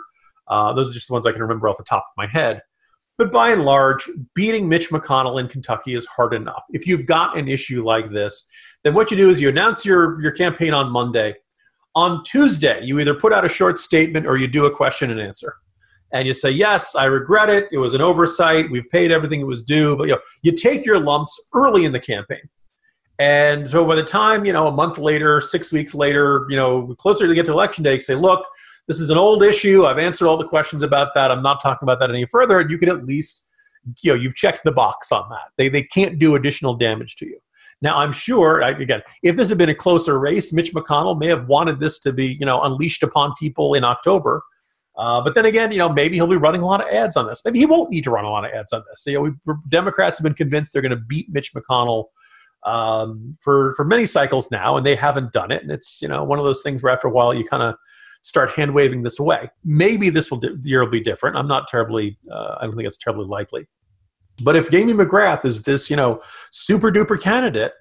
Uh, 0.48 0.72
those 0.72 0.90
are 0.90 0.94
just 0.94 1.08
the 1.08 1.12
ones 1.12 1.26
I 1.26 1.32
can 1.32 1.42
remember 1.42 1.68
off 1.68 1.76
the 1.76 1.84
top 1.84 2.04
of 2.08 2.16
my 2.16 2.26
head. 2.26 2.62
But 3.18 3.32
by 3.32 3.50
and 3.50 3.64
large, 3.64 4.08
beating 4.34 4.68
Mitch 4.68 4.90
McConnell 4.90 5.40
in 5.40 5.48
Kentucky 5.48 5.94
is 5.94 6.06
hard 6.06 6.32
enough. 6.32 6.62
If 6.70 6.86
you've 6.86 7.04
got 7.04 7.36
an 7.36 7.48
issue 7.48 7.84
like 7.84 8.12
this, 8.12 8.48
then 8.84 8.94
what 8.94 9.10
you 9.10 9.16
do 9.16 9.28
is 9.28 9.40
you 9.40 9.48
announce 9.48 9.84
your, 9.84 10.22
your 10.22 10.30
campaign 10.30 10.72
on 10.72 10.90
Monday. 10.90 11.34
On 11.96 12.22
Tuesday, 12.22 12.80
you 12.84 13.00
either 13.00 13.14
put 13.14 13.32
out 13.32 13.44
a 13.44 13.48
short 13.48 13.78
statement 13.78 14.24
or 14.24 14.36
you 14.36 14.46
do 14.46 14.66
a 14.66 14.74
question 14.74 15.10
and 15.10 15.20
answer 15.20 15.56
and 16.12 16.26
you 16.26 16.34
say, 16.34 16.50
"Yes, 16.50 16.94
I 16.94 17.04
regret 17.04 17.50
it. 17.50 17.68
It 17.72 17.78
was 17.78 17.94
an 17.94 18.00
oversight. 18.00 18.70
We've 18.70 18.88
paid 18.90 19.10
everything 19.10 19.40
it 19.40 19.46
was 19.46 19.62
due." 19.62 19.96
But 19.96 20.08
you 20.08 20.14
know, 20.14 20.20
you 20.42 20.52
take 20.52 20.84
your 20.84 21.00
lumps 21.00 21.48
early 21.54 21.84
in 21.84 21.92
the 21.92 22.00
campaign, 22.00 22.48
and 23.18 23.68
so 23.68 23.84
by 23.84 23.96
the 23.96 24.02
time 24.02 24.44
you 24.44 24.52
know 24.52 24.66
a 24.66 24.72
month 24.72 24.98
later, 24.98 25.40
six 25.40 25.72
weeks 25.72 25.94
later, 25.94 26.46
you 26.48 26.56
know, 26.56 26.94
closer 26.98 27.26
to 27.26 27.34
get 27.34 27.46
to 27.46 27.52
election 27.52 27.84
day, 27.84 27.94
you 27.94 28.00
say, 28.00 28.14
"Look, 28.14 28.44
this 28.86 29.00
is 29.00 29.10
an 29.10 29.18
old 29.18 29.42
issue. 29.42 29.86
I've 29.86 29.98
answered 29.98 30.28
all 30.28 30.36
the 30.36 30.48
questions 30.48 30.82
about 30.82 31.14
that. 31.14 31.30
I'm 31.30 31.42
not 31.42 31.62
talking 31.62 31.84
about 31.84 31.98
that 32.00 32.10
any 32.10 32.26
further." 32.26 32.58
And 32.60 32.70
you 32.70 32.78
can 32.78 32.88
at 32.88 33.04
least, 33.04 33.48
you 34.02 34.12
know, 34.12 34.20
you've 34.20 34.34
checked 34.34 34.64
the 34.64 34.72
box 34.72 35.12
on 35.12 35.28
that. 35.30 35.50
They 35.56 35.68
they 35.68 35.82
can't 35.82 36.18
do 36.18 36.34
additional 36.34 36.74
damage 36.74 37.16
to 37.16 37.26
you. 37.26 37.38
Now, 37.80 37.98
I'm 37.98 38.12
sure, 38.12 38.60
again, 38.60 39.02
if 39.22 39.36
this 39.36 39.48
had 39.48 39.58
been 39.58 39.68
a 39.68 39.74
closer 39.74 40.18
race, 40.18 40.52
Mitch 40.52 40.74
McConnell 40.74 41.18
may 41.18 41.28
have 41.28 41.46
wanted 41.46 41.78
this 41.78 42.00
to 42.00 42.12
be, 42.12 42.36
you 42.40 42.44
know, 42.44 42.60
unleashed 42.62 43.04
upon 43.04 43.34
people 43.38 43.74
in 43.74 43.84
October 43.84 44.42
uh, 44.98 45.20
but 45.20 45.34
then 45.34 45.46
again, 45.46 45.70
you 45.70 45.78
know, 45.78 45.88
maybe 45.88 46.16
he'll 46.16 46.26
be 46.26 46.36
running 46.36 46.60
a 46.60 46.66
lot 46.66 46.80
of 46.80 46.92
ads 46.92 47.16
on 47.16 47.26
this. 47.26 47.42
Maybe 47.44 47.60
he 47.60 47.66
won't 47.66 47.88
need 47.88 48.02
to 48.04 48.10
run 48.10 48.24
a 48.24 48.30
lot 48.30 48.44
of 48.44 48.50
ads 48.50 48.72
on 48.72 48.82
this. 48.90 49.04
So, 49.04 49.10
you 49.10 49.16
know, 49.16 49.36
we, 49.46 49.54
Democrats 49.68 50.18
have 50.18 50.24
been 50.24 50.34
convinced 50.34 50.72
they're 50.72 50.82
going 50.82 50.90
to 50.90 50.96
beat 50.96 51.28
Mitch 51.30 51.54
McConnell 51.54 52.06
um, 52.64 53.36
for 53.40 53.72
for 53.76 53.84
many 53.84 54.06
cycles 54.06 54.50
now, 54.50 54.76
and 54.76 54.84
they 54.84 54.96
haven't 54.96 55.32
done 55.32 55.52
it. 55.52 55.62
And 55.62 55.70
it's 55.70 56.02
you 56.02 56.08
know 56.08 56.24
one 56.24 56.40
of 56.40 56.44
those 56.44 56.62
things 56.62 56.82
where 56.82 56.92
after 56.92 57.08
a 57.08 57.10
while 57.10 57.32
you 57.32 57.44
kind 57.44 57.62
of 57.62 57.76
start 58.22 58.50
hand 58.50 58.74
waving 58.74 59.04
this 59.04 59.20
away. 59.20 59.48
Maybe 59.64 60.10
this 60.10 60.30
will 60.30 60.40
year 60.62 60.82
will 60.82 60.90
be 60.90 61.00
different. 61.00 61.36
I'm 61.36 61.46
not 61.46 61.68
terribly. 61.68 62.18
Uh, 62.30 62.56
I 62.60 62.64
don't 62.64 62.74
think 62.74 62.88
it's 62.88 62.98
terribly 62.98 63.26
likely. 63.26 63.68
But 64.42 64.56
if 64.56 64.72
Amy 64.74 64.92
McGrath 64.92 65.44
is 65.44 65.62
this 65.62 65.88
you 65.88 65.96
know 65.96 66.20
super 66.50 66.90
duper 66.90 67.20
candidate 67.20 67.72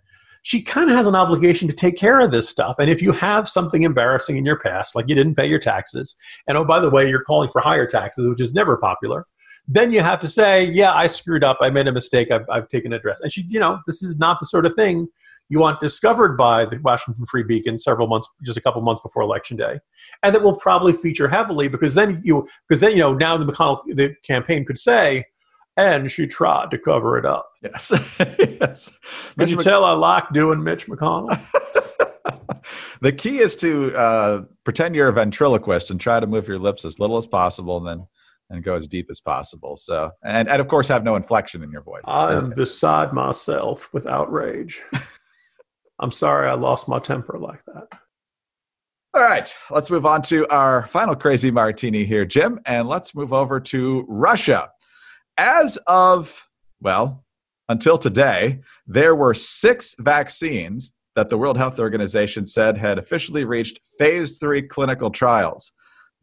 she 0.47 0.61
kind 0.61 0.89
of 0.89 0.95
has 0.95 1.05
an 1.05 1.13
obligation 1.13 1.67
to 1.67 1.75
take 1.75 1.97
care 1.97 2.21
of 2.21 2.31
this 2.31 2.47
stuff. 2.47 2.77
And 2.79 2.89
if 2.89 3.01
you 3.01 3.11
have 3.11 3.49
something 3.49 3.83
embarrassing 3.83 4.37
in 4.37 4.45
your 4.45 4.57
past, 4.57 4.95
like 4.95 5.09
you 5.09 5.13
didn't 5.13 5.35
pay 5.35 5.45
your 5.45 5.59
taxes, 5.59 6.15
and 6.47 6.57
oh, 6.57 6.63
by 6.63 6.79
the 6.79 6.89
way, 6.89 7.09
you're 7.09 7.25
calling 7.25 7.49
for 7.49 7.59
higher 7.59 7.85
taxes, 7.85 8.29
which 8.29 8.39
is 8.39 8.53
never 8.53 8.77
popular, 8.77 9.25
then 9.67 9.91
you 9.91 9.99
have 9.99 10.21
to 10.21 10.29
say, 10.29 10.63
yeah, 10.63 10.93
I 10.93 11.07
screwed 11.07 11.43
up. 11.43 11.57
I 11.59 11.69
made 11.69 11.89
a 11.89 11.91
mistake. 11.91 12.31
I've, 12.31 12.45
I've 12.49 12.69
taken 12.69 12.93
a 12.93 12.99
dress. 12.99 13.19
And 13.19 13.29
she, 13.29 13.43
you 13.49 13.59
know, 13.59 13.79
this 13.85 14.01
is 14.01 14.19
not 14.19 14.39
the 14.39 14.45
sort 14.45 14.65
of 14.65 14.73
thing 14.73 15.09
you 15.49 15.59
want 15.59 15.81
discovered 15.81 16.37
by 16.37 16.63
the 16.63 16.77
Washington 16.77 17.25
Free 17.25 17.43
Beacon 17.43 17.77
several 17.77 18.07
months, 18.07 18.29
just 18.45 18.57
a 18.57 18.61
couple 18.61 18.81
months 18.81 19.01
before 19.01 19.23
election 19.23 19.57
day, 19.57 19.81
and 20.23 20.33
that 20.33 20.43
will 20.43 20.55
probably 20.55 20.93
feature 20.93 21.27
heavily 21.27 21.67
because 21.67 21.93
then 21.93 22.21
you, 22.23 22.47
because 22.69 22.79
then 22.79 22.91
you 22.91 22.99
know 22.99 23.13
now 23.13 23.35
the 23.35 23.45
McConnell 23.45 23.81
the 23.85 24.15
campaign 24.23 24.63
could 24.63 24.77
say, 24.77 25.25
and 25.77 26.09
she 26.09 26.27
tried 26.27 26.71
to 26.71 26.77
cover 26.77 27.17
it 27.17 27.25
up. 27.25 27.51
Yes. 27.61 27.91
yes. 28.19 28.91
Can 29.37 29.47
you 29.47 29.55
Mc- 29.55 29.63
tell 29.63 29.85
I 29.85 29.93
like 29.93 30.31
doing 30.33 30.63
Mitch 30.63 30.87
McConnell? 30.87 31.39
the 33.01 33.13
key 33.13 33.37
is 33.37 33.55
to 33.57 33.95
uh, 33.95 34.41
pretend 34.63 34.95
you're 34.95 35.09
a 35.09 35.13
ventriloquist 35.13 35.91
and 35.91 36.01
try 36.01 36.19
to 36.19 36.27
move 36.27 36.47
your 36.47 36.59
lips 36.59 36.83
as 36.83 36.99
little 36.99 37.17
as 37.17 37.27
possible, 37.27 37.77
and 37.77 37.87
then 37.87 38.07
and 38.49 38.63
go 38.63 38.75
as 38.75 38.87
deep 38.87 39.07
as 39.09 39.19
possible. 39.19 39.75
So, 39.77 40.11
and, 40.23 40.49
and 40.49 40.61
of 40.61 40.67
course, 40.67 40.87
have 40.87 41.03
no 41.03 41.15
inflection 41.15 41.63
in 41.63 41.71
your 41.71 41.81
voice. 41.81 42.03
I 42.05 42.33
am 42.35 42.51
beside 42.51 43.13
myself 43.13 43.89
with 43.93 44.07
outrage. 44.07 44.81
I'm 45.99 46.11
sorry 46.11 46.49
I 46.49 46.53
lost 46.53 46.87
my 46.87 46.99
temper 46.99 47.37
like 47.39 47.63
that. 47.65 47.99
All 49.13 49.21
right, 49.21 49.53
let's 49.71 49.89
move 49.89 50.05
on 50.05 50.21
to 50.23 50.47
our 50.49 50.87
final 50.87 51.15
crazy 51.15 51.49
martini 51.49 52.05
here, 52.05 52.25
Jim, 52.25 52.59
and 52.65 52.87
let's 52.87 53.15
move 53.15 53.33
over 53.33 53.59
to 53.59 54.05
Russia. 54.07 54.69
As 55.37 55.77
of, 55.87 56.47
well, 56.81 57.23
until 57.69 57.97
today, 57.97 58.61
there 58.87 59.15
were 59.15 59.33
six 59.33 59.95
vaccines 59.99 60.95
that 61.15 61.29
the 61.29 61.37
World 61.37 61.57
Health 61.57 61.79
Organization 61.79 62.45
said 62.45 62.77
had 62.77 62.97
officially 62.97 63.43
reached 63.43 63.79
phase 63.97 64.37
three 64.37 64.61
clinical 64.61 65.09
trials. 65.09 65.71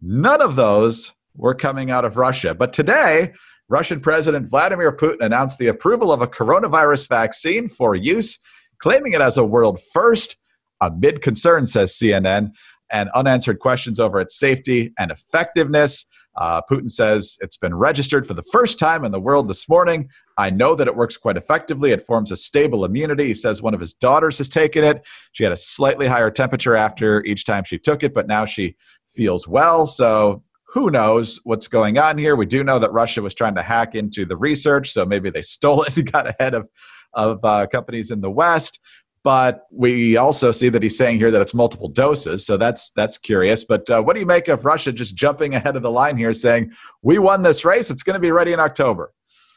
None 0.00 0.40
of 0.40 0.56
those 0.56 1.12
were 1.36 1.54
coming 1.54 1.90
out 1.90 2.04
of 2.04 2.16
Russia. 2.16 2.54
But 2.54 2.72
today, 2.72 3.32
Russian 3.68 4.00
President 4.00 4.48
Vladimir 4.48 4.96
Putin 4.96 5.20
announced 5.20 5.58
the 5.58 5.68
approval 5.68 6.12
of 6.12 6.20
a 6.20 6.26
coronavirus 6.26 7.08
vaccine 7.08 7.68
for 7.68 7.94
use, 7.94 8.38
claiming 8.78 9.12
it 9.12 9.20
as 9.20 9.36
a 9.36 9.44
world 9.44 9.80
first, 9.92 10.36
amid 10.80 11.22
concern, 11.22 11.66
says 11.66 11.92
CNN, 11.92 12.50
and 12.90 13.10
unanswered 13.14 13.58
questions 13.58 13.98
over 13.98 14.20
its 14.20 14.38
safety 14.38 14.92
and 14.98 15.10
effectiveness. 15.10 16.06
Uh, 16.36 16.60
Putin 16.70 16.90
says 16.90 17.36
it's 17.40 17.56
been 17.56 17.74
registered 17.74 18.26
for 18.26 18.34
the 18.34 18.42
first 18.42 18.78
time 18.78 19.04
in 19.04 19.12
the 19.12 19.20
world 19.20 19.48
this 19.48 19.68
morning. 19.68 20.08
I 20.36 20.50
know 20.50 20.74
that 20.74 20.88
it 20.88 20.96
works 20.96 21.16
quite 21.16 21.36
effectively. 21.36 21.92
It 21.92 22.02
forms 22.02 22.32
a 22.32 22.36
stable 22.36 22.84
immunity. 22.84 23.26
He 23.26 23.34
says 23.34 23.62
one 23.62 23.74
of 23.74 23.80
his 23.80 23.94
daughters 23.94 24.38
has 24.38 24.48
taken 24.48 24.82
it. 24.82 25.06
She 25.32 25.44
had 25.44 25.52
a 25.52 25.56
slightly 25.56 26.06
higher 26.06 26.30
temperature 26.30 26.74
after 26.74 27.24
each 27.24 27.44
time 27.44 27.64
she 27.64 27.78
took 27.78 28.02
it, 28.02 28.14
but 28.14 28.26
now 28.26 28.46
she 28.46 28.76
feels 29.06 29.46
well. 29.46 29.86
So 29.86 30.42
who 30.74 30.90
knows 30.90 31.38
what's 31.44 31.68
going 31.68 31.98
on 31.98 32.18
here? 32.18 32.34
We 32.34 32.46
do 32.46 32.64
know 32.64 32.80
that 32.80 32.92
Russia 32.92 33.22
was 33.22 33.34
trying 33.34 33.54
to 33.54 33.62
hack 33.62 33.94
into 33.94 34.24
the 34.24 34.36
research, 34.36 34.90
so 34.90 35.06
maybe 35.06 35.30
they 35.30 35.42
stole 35.42 35.82
it 35.84 35.96
and 35.96 36.10
got 36.12 36.26
ahead 36.26 36.54
of, 36.54 36.68
of 37.12 37.38
uh, 37.44 37.68
companies 37.68 38.10
in 38.10 38.20
the 38.20 38.30
West. 38.30 38.80
But 39.24 39.66
we 39.70 40.18
also 40.18 40.52
see 40.52 40.68
that 40.68 40.82
he's 40.82 40.98
saying 40.98 41.16
here 41.16 41.30
that 41.30 41.40
it's 41.40 41.54
multiple 41.54 41.88
doses, 41.88 42.44
so 42.44 42.58
that's 42.58 42.90
that's 42.90 43.16
curious. 43.16 43.64
But 43.64 43.88
uh, 43.88 44.02
what 44.02 44.14
do 44.14 44.20
you 44.20 44.26
make 44.26 44.48
of 44.48 44.66
Russia 44.66 44.92
just 44.92 45.16
jumping 45.16 45.54
ahead 45.54 45.76
of 45.76 45.82
the 45.82 45.90
line 45.90 46.18
here, 46.18 46.34
saying 46.34 46.72
we 47.00 47.18
won 47.18 47.42
this 47.42 47.64
race? 47.64 47.90
It's 47.90 48.02
going 48.02 48.14
to 48.14 48.20
be 48.20 48.30
ready 48.30 48.52
in 48.52 48.60
October. 48.60 49.14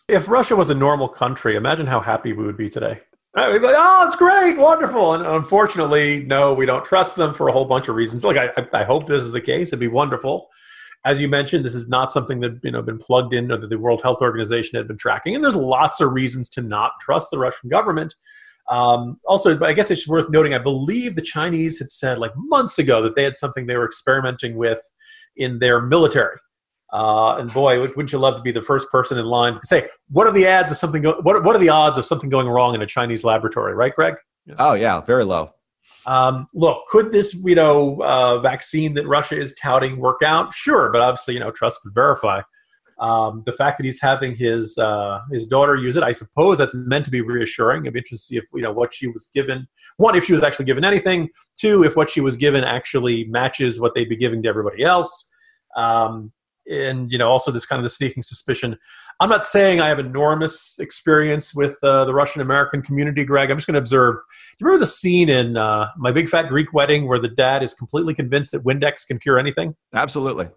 If 0.07 0.29
Russia 0.29 0.55
was 0.55 0.69
a 0.69 0.73
normal 0.73 1.09
country, 1.09 1.57
imagine 1.57 1.85
how 1.85 1.99
happy 1.99 2.31
we 2.31 2.45
would 2.45 2.55
be 2.55 2.69
today. 2.69 3.01
We'd 3.35 3.59
be 3.59 3.67
like, 3.67 3.75
"Oh, 3.77 4.07
it's 4.07 4.15
great, 4.15 4.57
wonderful," 4.57 5.13
and 5.13 5.25
unfortunately, 5.25 6.23
no, 6.23 6.53
we 6.53 6.65
don't 6.65 6.85
trust 6.85 7.17
them 7.17 7.33
for 7.33 7.49
a 7.49 7.51
whole 7.51 7.65
bunch 7.65 7.89
of 7.89 7.95
reasons. 7.95 8.23
Like, 8.23 8.37
I, 8.37 8.67
I 8.73 8.83
hope 8.85 9.05
this 9.05 9.21
is 9.21 9.33
the 9.33 9.41
case. 9.41 9.67
It'd 9.67 9.79
be 9.79 9.89
wonderful. 9.89 10.47
As 11.05 11.21
you 11.21 11.27
mentioned, 11.27 11.63
this 11.63 11.75
is 11.75 11.87
not 11.89 12.11
something 12.11 12.39
that 12.39 12.59
you 12.63 12.71
know 12.71 12.81
been 12.81 12.97
plugged 12.97 13.33
in 13.33 13.51
or 13.51 13.57
that 13.57 13.69
the 13.69 13.77
World 13.77 14.01
Health 14.01 14.21
Organization 14.21 14.77
had 14.77 14.87
been 14.87 14.97
tracking, 14.97 15.35
and 15.35 15.43
there's 15.43 15.55
lots 15.55 15.99
of 15.99 16.13
reasons 16.13 16.49
to 16.51 16.61
not 16.61 16.93
trust 17.01 17.31
the 17.31 17.37
Russian 17.37 17.69
government. 17.69 18.15
Um, 18.69 19.19
also, 19.25 19.59
I 19.63 19.73
guess 19.73 19.89
it's 19.91 20.07
worth 20.07 20.29
noting. 20.29 20.53
I 20.53 20.57
believe 20.57 21.15
the 21.15 21.21
Chinese 21.21 21.79
had 21.79 21.89
said 21.89 22.19
like 22.19 22.31
months 22.35 22.77
ago 22.77 23.01
that 23.01 23.15
they 23.15 23.23
had 23.23 23.37
something 23.37 23.65
they 23.65 23.77
were 23.77 23.85
experimenting 23.85 24.57
with 24.57 24.81
in 25.35 25.59
their 25.59 25.81
military. 25.81 26.37
Uh, 26.91 27.35
and 27.37 27.51
boy, 27.53 27.79
wouldn't 27.79 28.11
you 28.11 28.19
love 28.19 28.35
to 28.35 28.41
be 28.41 28.51
the 28.51 28.61
first 28.61 28.89
person 28.89 29.17
in 29.17 29.25
line 29.25 29.55
to 29.59 29.67
say, 29.67 29.89
"What 30.09 30.25
are 30.25 30.31
the 30.31 30.47
odds 30.47 30.71
of 30.71 30.77
something? 30.77 31.01
Go- 31.01 31.19
what, 31.21 31.43
what 31.43 31.55
are 31.55 31.59
the 31.59 31.69
odds 31.69 31.97
of 31.97 32.05
something 32.05 32.29
going 32.29 32.47
wrong 32.47 32.75
in 32.75 32.81
a 32.81 32.85
Chinese 32.85 33.23
laboratory?" 33.23 33.73
Right, 33.73 33.93
Greg? 33.93 34.15
Oh 34.57 34.73
yeah, 34.73 35.01
very 35.01 35.25
low. 35.25 35.53
Um, 36.05 36.47
look, 36.53 36.87
could 36.87 37.11
this 37.11 37.33
you 37.43 37.55
know 37.55 38.01
uh, 38.01 38.39
vaccine 38.39 38.93
that 38.93 39.05
Russia 39.05 39.37
is 39.37 39.53
touting 39.55 39.97
work 39.97 40.21
out? 40.23 40.53
Sure, 40.53 40.89
but 40.89 41.01
obviously 41.01 41.33
you 41.33 41.41
know 41.41 41.51
trust 41.51 41.81
but 41.83 41.93
verify. 41.93 42.41
Um, 42.99 43.43
the 43.45 43.51
fact 43.51 43.77
that 43.77 43.85
he's 43.85 44.01
having 44.01 44.35
his 44.35 44.77
uh, 44.77 45.19
his 45.31 45.45
daughter 45.45 45.75
use 45.75 45.95
it, 45.95 46.03
I 46.03 46.11
suppose 46.11 46.57
that's 46.57 46.73
meant 46.73 47.05
to 47.05 47.11
be 47.11 47.21
reassuring. 47.21 47.85
I'd 47.85 47.93
be 47.93 47.99
interested 47.99 48.15
to 48.15 48.21
see 48.21 48.37
if 48.37 48.45
you 48.53 48.61
know 48.61 48.71
what 48.71 48.93
she 48.93 49.07
was 49.07 49.29
given. 49.33 49.67
One, 49.97 50.15
if 50.15 50.25
she 50.25 50.33
was 50.33 50.43
actually 50.43 50.65
given 50.65 50.83
anything. 50.83 51.29
Two, 51.55 51.83
if 51.83 51.95
what 51.95 52.09
she 52.09 52.21
was 52.21 52.35
given 52.35 52.63
actually 52.63 53.25
matches 53.25 53.79
what 53.79 53.93
they'd 53.93 54.09
be 54.09 54.15
giving 54.15 54.41
to 54.43 54.49
everybody 54.49 54.83
else. 54.83 55.31
Um, 55.75 56.31
and 56.69 57.11
you 57.11 57.17
know, 57.17 57.29
also 57.29 57.51
this 57.51 57.65
kind 57.65 57.79
of 57.79 57.83
the 57.83 57.89
sneaking 57.89 58.23
suspicion. 58.23 58.77
I'm 59.19 59.29
not 59.29 59.45
saying 59.45 59.79
I 59.79 59.89
have 59.89 59.99
enormous 59.99 60.77
experience 60.79 61.55
with 61.55 61.77
uh, 61.83 62.05
the 62.05 62.13
Russian 62.13 62.41
American 62.41 62.81
community, 62.81 63.23
Greg. 63.23 63.49
I'm 63.49 63.57
just 63.57 63.67
going 63.67 63.73
to 63.73 63.79
observe. 63.79 64.15
Do 64.15 64.19
you 64.59 64.65
remember 64.67 64.85
the 64.85 64.91
scene 64.91 65.29
in 65.29 65.57
uh, 65.57 65.87
My 65.97 66.11
Big 66.11 66.29
Fat 66.29 66.49
Greek 66.49 66.73
Wedding 66.73 67.07
where 67.07 67.19
the 67.19 67.29
dad 67.29 67.63
is 67.63 67.73
completely 67.73 68.13
convinced 68.13 68.51
that 68.51 68.63
Windex 68.63 69.07
can 69.07 69.17
cure 69.17 69.39
anything? 69.39 69.75
Absolutely. 69.93 70.49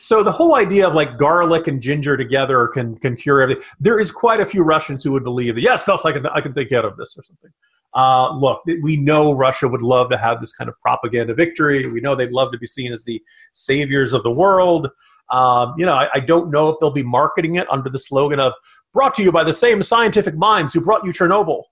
So 0.00 0.22
the 0.22 0.32
whole 0.32 0.54
idea 0.54 0.86
of 0.86 0.94
like 0.94 1.18
garlic 1.18 1.66
and 1.66 1.80
ginger 1.80 2.16
together 2.16 2.68
can 2.68 2.96
can 2.98 3.16
cure 3.16 3.42
everything. 3.42 3.64
There 3.80 3.98
is 3.98 4.10
quite 4.10 4.40
a 4.40 4.46
few 4.46 4.62
Russians 4.62 5.04
who 5.04 5.12
would 5.12 5.24
believe 5.24 5.56
that 5.56 5.62
yes, 5.62 5.84
thus 5.84 6.04
I 6.04 6.12
can 6.12 6.26
I 6.26 6.40
can 6.40 6.52
think 6.52 6.72
out 6.72 6.84
of 6.84 6.96
this 6.96 7.16
or 7.16 7.22
something. 7.22 7.50
Uh, 7.94 8.32
look, 8.34 8.62
we 8.82 8.96
know 8.96 9.32
Russia 9.32 9.66
would 9.66 9.82
love 9.82 10.10
to 10.10 10.18
have 10.18 10.40
this 10.40 10.52
kind 10.52 10.68
of 10.68 10.78
propaganda 10.80 11.34
victory. 11.34 11.86
We 11.88 12.00
know 12.00 12.14
they'd 12.14 12.30
love 12.30 12.52
to 12.52 12.58
be 12.58 12.66
seen 12.66 12.92
as 12.92 13.04
the 13.04 13.20
saviors 13.52 14.12
of 14.12 14.22
the 14.22 14.30
world. 14.30 14.88
Um, 15.30 15.74
you 15.78 15.86
know, 15.86 15.94
I, 15.94 16.08
I, 16.14 16.20
don't 16.20 16.50
know 16.50 16.68
if 16.68 16.76
they'll 16.80 16.90
be 16.90 17.02
marketing 17.02 17.56
it 17.56 17.66
under 17.70 17.90
the 17.90 17.98
slogan 17.98 18.40
of 18.40 18.52
"Brought 18.92 19.14
to 19.14 19.22
you 19.22 19.32
by 19.32 19.44
the 19.44 19.52
same 19.52 19.82
scientific 19.82 20.34
minds 20.36 20.72
who 20.72 20.80
brought 20.80 21.04
you 21.04 21.12
Chernobyl." 21.12 21.64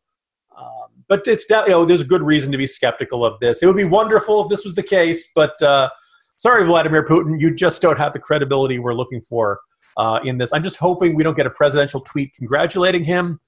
Um, 0.57 0.89
but 1.09 1.27
it's 1.27 1.47
you 1.49 1.69
know, 1.69 1.85
there's 1.85 2.03
a 2.03 2.07
good 2.07 2.23
reason 2.23 2.53
to 2.53 2.59
be 2.59 2.67
skeptical 2.67 3.25
of 3.25 3.39
this. 3.41 3.63
It 3.63 3.67
would 3.67 3.77
be 3.77 3.85
wonderful 3.85 4.43
if 4.43 4.49
this 4.49 4.65
was 4.65 4.75
the 4.75 4.83
case, 4.83 5.31
but 5.35 5.61
uh, 5.63 5.89
sorry, 6.37 6.65
Vladimir 6.65 7.05
Putin, 7.05 7.41
you 7.41 7.55
just 7.55 7.83
don't 7.83 7.99
have 7.99 8.13
the 8.13 8.19
credibility 8.19 8.79
we're 8.79 8.95
looking 8.95 9.21
for 9.21 9.61
uh, 9.97 10.21
in 10.25 10.39
this. 10.39 10.53
I'm 10.53 10.63
just 10.63 10.77
hoping 10.77 11.15
we 11.15 11.23
don't 11.23 11.37
get 11.37 11.47
a 11.47 11.51
presidential 11.51 12.01
tweet 12.01 12.35
congratulating 12.35 13.05
him 13.05 13.41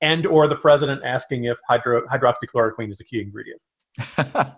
and 0.00 0.26
or 0.26 0.46
the 0.46 0.56
president 0.56 1.02
asking 1.04 1.44
if 1.44 1.58
hydro- 1.68 2.06
hydroxychloroquine 2.06 2.90
is 2.90 3.00
a 3.00 3.04
key 3.04 3.20
ingredient. 3.20 3.60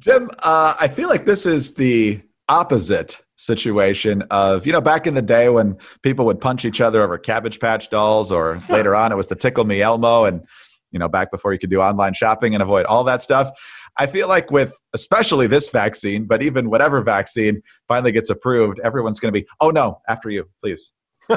Jim, 0.00 0.30
uh, 0.42 0.74
I 0.78 0.88
feel 0.88 1.08
like 1.08 1.24
this 1.24 1.46
is 1.46 1.74
the 1.74 2.20
opposite 2.48 3.22
situation 3.36 4.22
of 4.30 4.66
you 4.66 4.72
know 4.72 4.80
back 4.80 5.06
in 5.06 5.14
the 5.14 5.22
day 5.22 5.48
when 5.48 5.76
people 6.02 6.26
would 6.26 6.40
punch 6.40 6.64
each 6.64 6.80
other 6.80 7.02
over 7.02 7.16
cabbage 7.16 7.58
patch 7.58 7.88
dolls 7.88 8.30
or 8.30 8.62
later 8.68 8.94
on 8.94 9.10
it 9.10 9.16
was 9.16 9.26
the 9.26 9.34
tickle 9.34 9.64
me 9.64 9.80
elmo 9.80 10.24
and 10.24 10.46
you 10.94 10.98
know 10.98 11.08
back 11.08 11.30
before 11.30 11.52
you 11.52 11.58
could 11.58 11.68
do 11.68 11.82
online 11.82 12.14
shopping 12.14 12.54
and 12.54 12.62
avoid 12.62 12.86
all 12.86 13.04
that 13.04 13.20
stuff 13.20 13.50
I 13.96 14.06
feel 14.06 14.28
like 14.28 14.50
with 14.50 14.74
especially 14.92 15.46
this 15.46 15.70
vaccine, 15.70 16.24
but 16.24 16.42
even 16.42 16.68
whatever 16.68 17.02
vaccine 17.02 17.62
finally 17.86 18.12
gets 18.12 18.30
approved, 18.30 18.80
everyone's 18.80 19.20
going 19.20 19.32
to 19.32 19.40
be, 19.40 19.46
oh 19.60 19.70
no, 19.70 20.00
after 20.08 20.30
you, 20.30 20.48
please. 20.60 20.94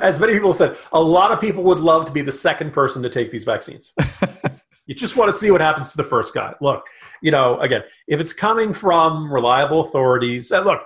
As 0.00 0.20
many 0.20 0.34
people 0.34 0.54
said, 0.54 0.76
a 0.92 1.00
lot 1.00 1.30
of 1.30 1.40
people 1.40 1.62
would 1.64 1.78
love 1.78 2.06
to 2.06 2.12
be 2.12 2.22
the 2.22 2.32
second 2.32 2.72
person 2.72 3.02
to 3.02 3.08
take 3.08 3.30
these 3.30 3.44
vaccines. 3.44 3.92
you 4.86 4.94
just 4.94 5.16
want 5.16 5.30
to 5.30 5.36
see 5.36 5.50
what 5.50 5.60
happens 5.60 5.88
to 5.88 5.96
the 5.96 6.04
first 6.04 6.34
guy. 6.34 6.52
Look, 6.60 6.84
you 7.22 7.30
know, 7.30 7.58
again, 7.60 7.82
if 8.06 8.20
it's 8.20 8.32
coming 8.32 8.74
from 8.74 9.32
reliable 9.32 9.80
authorities, 9.80 10.50
and 10.50 10.66
look, 10.66 10.82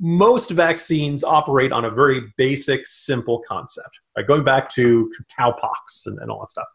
most 0.00 0.50
vaccines 0.50 1.24
operate 1.24 1.72
on 1.72 1.84
a 1.84 1.90
very 1.90 2.22
basic, 2.36 2.86
simple 2.86 3.42
concept. 3.46 4.00
Right? 4.16 4.26
Going 4.26 4.44
back 4.44 4.68
to, 4.70 5.10
to 5.10 5.24
cowpox 5.38 6.06
and, 6.06 6.18
and 6.20 6.30
all 6.30 6.40
that 6.40 6.50
stuff 6.50 6.66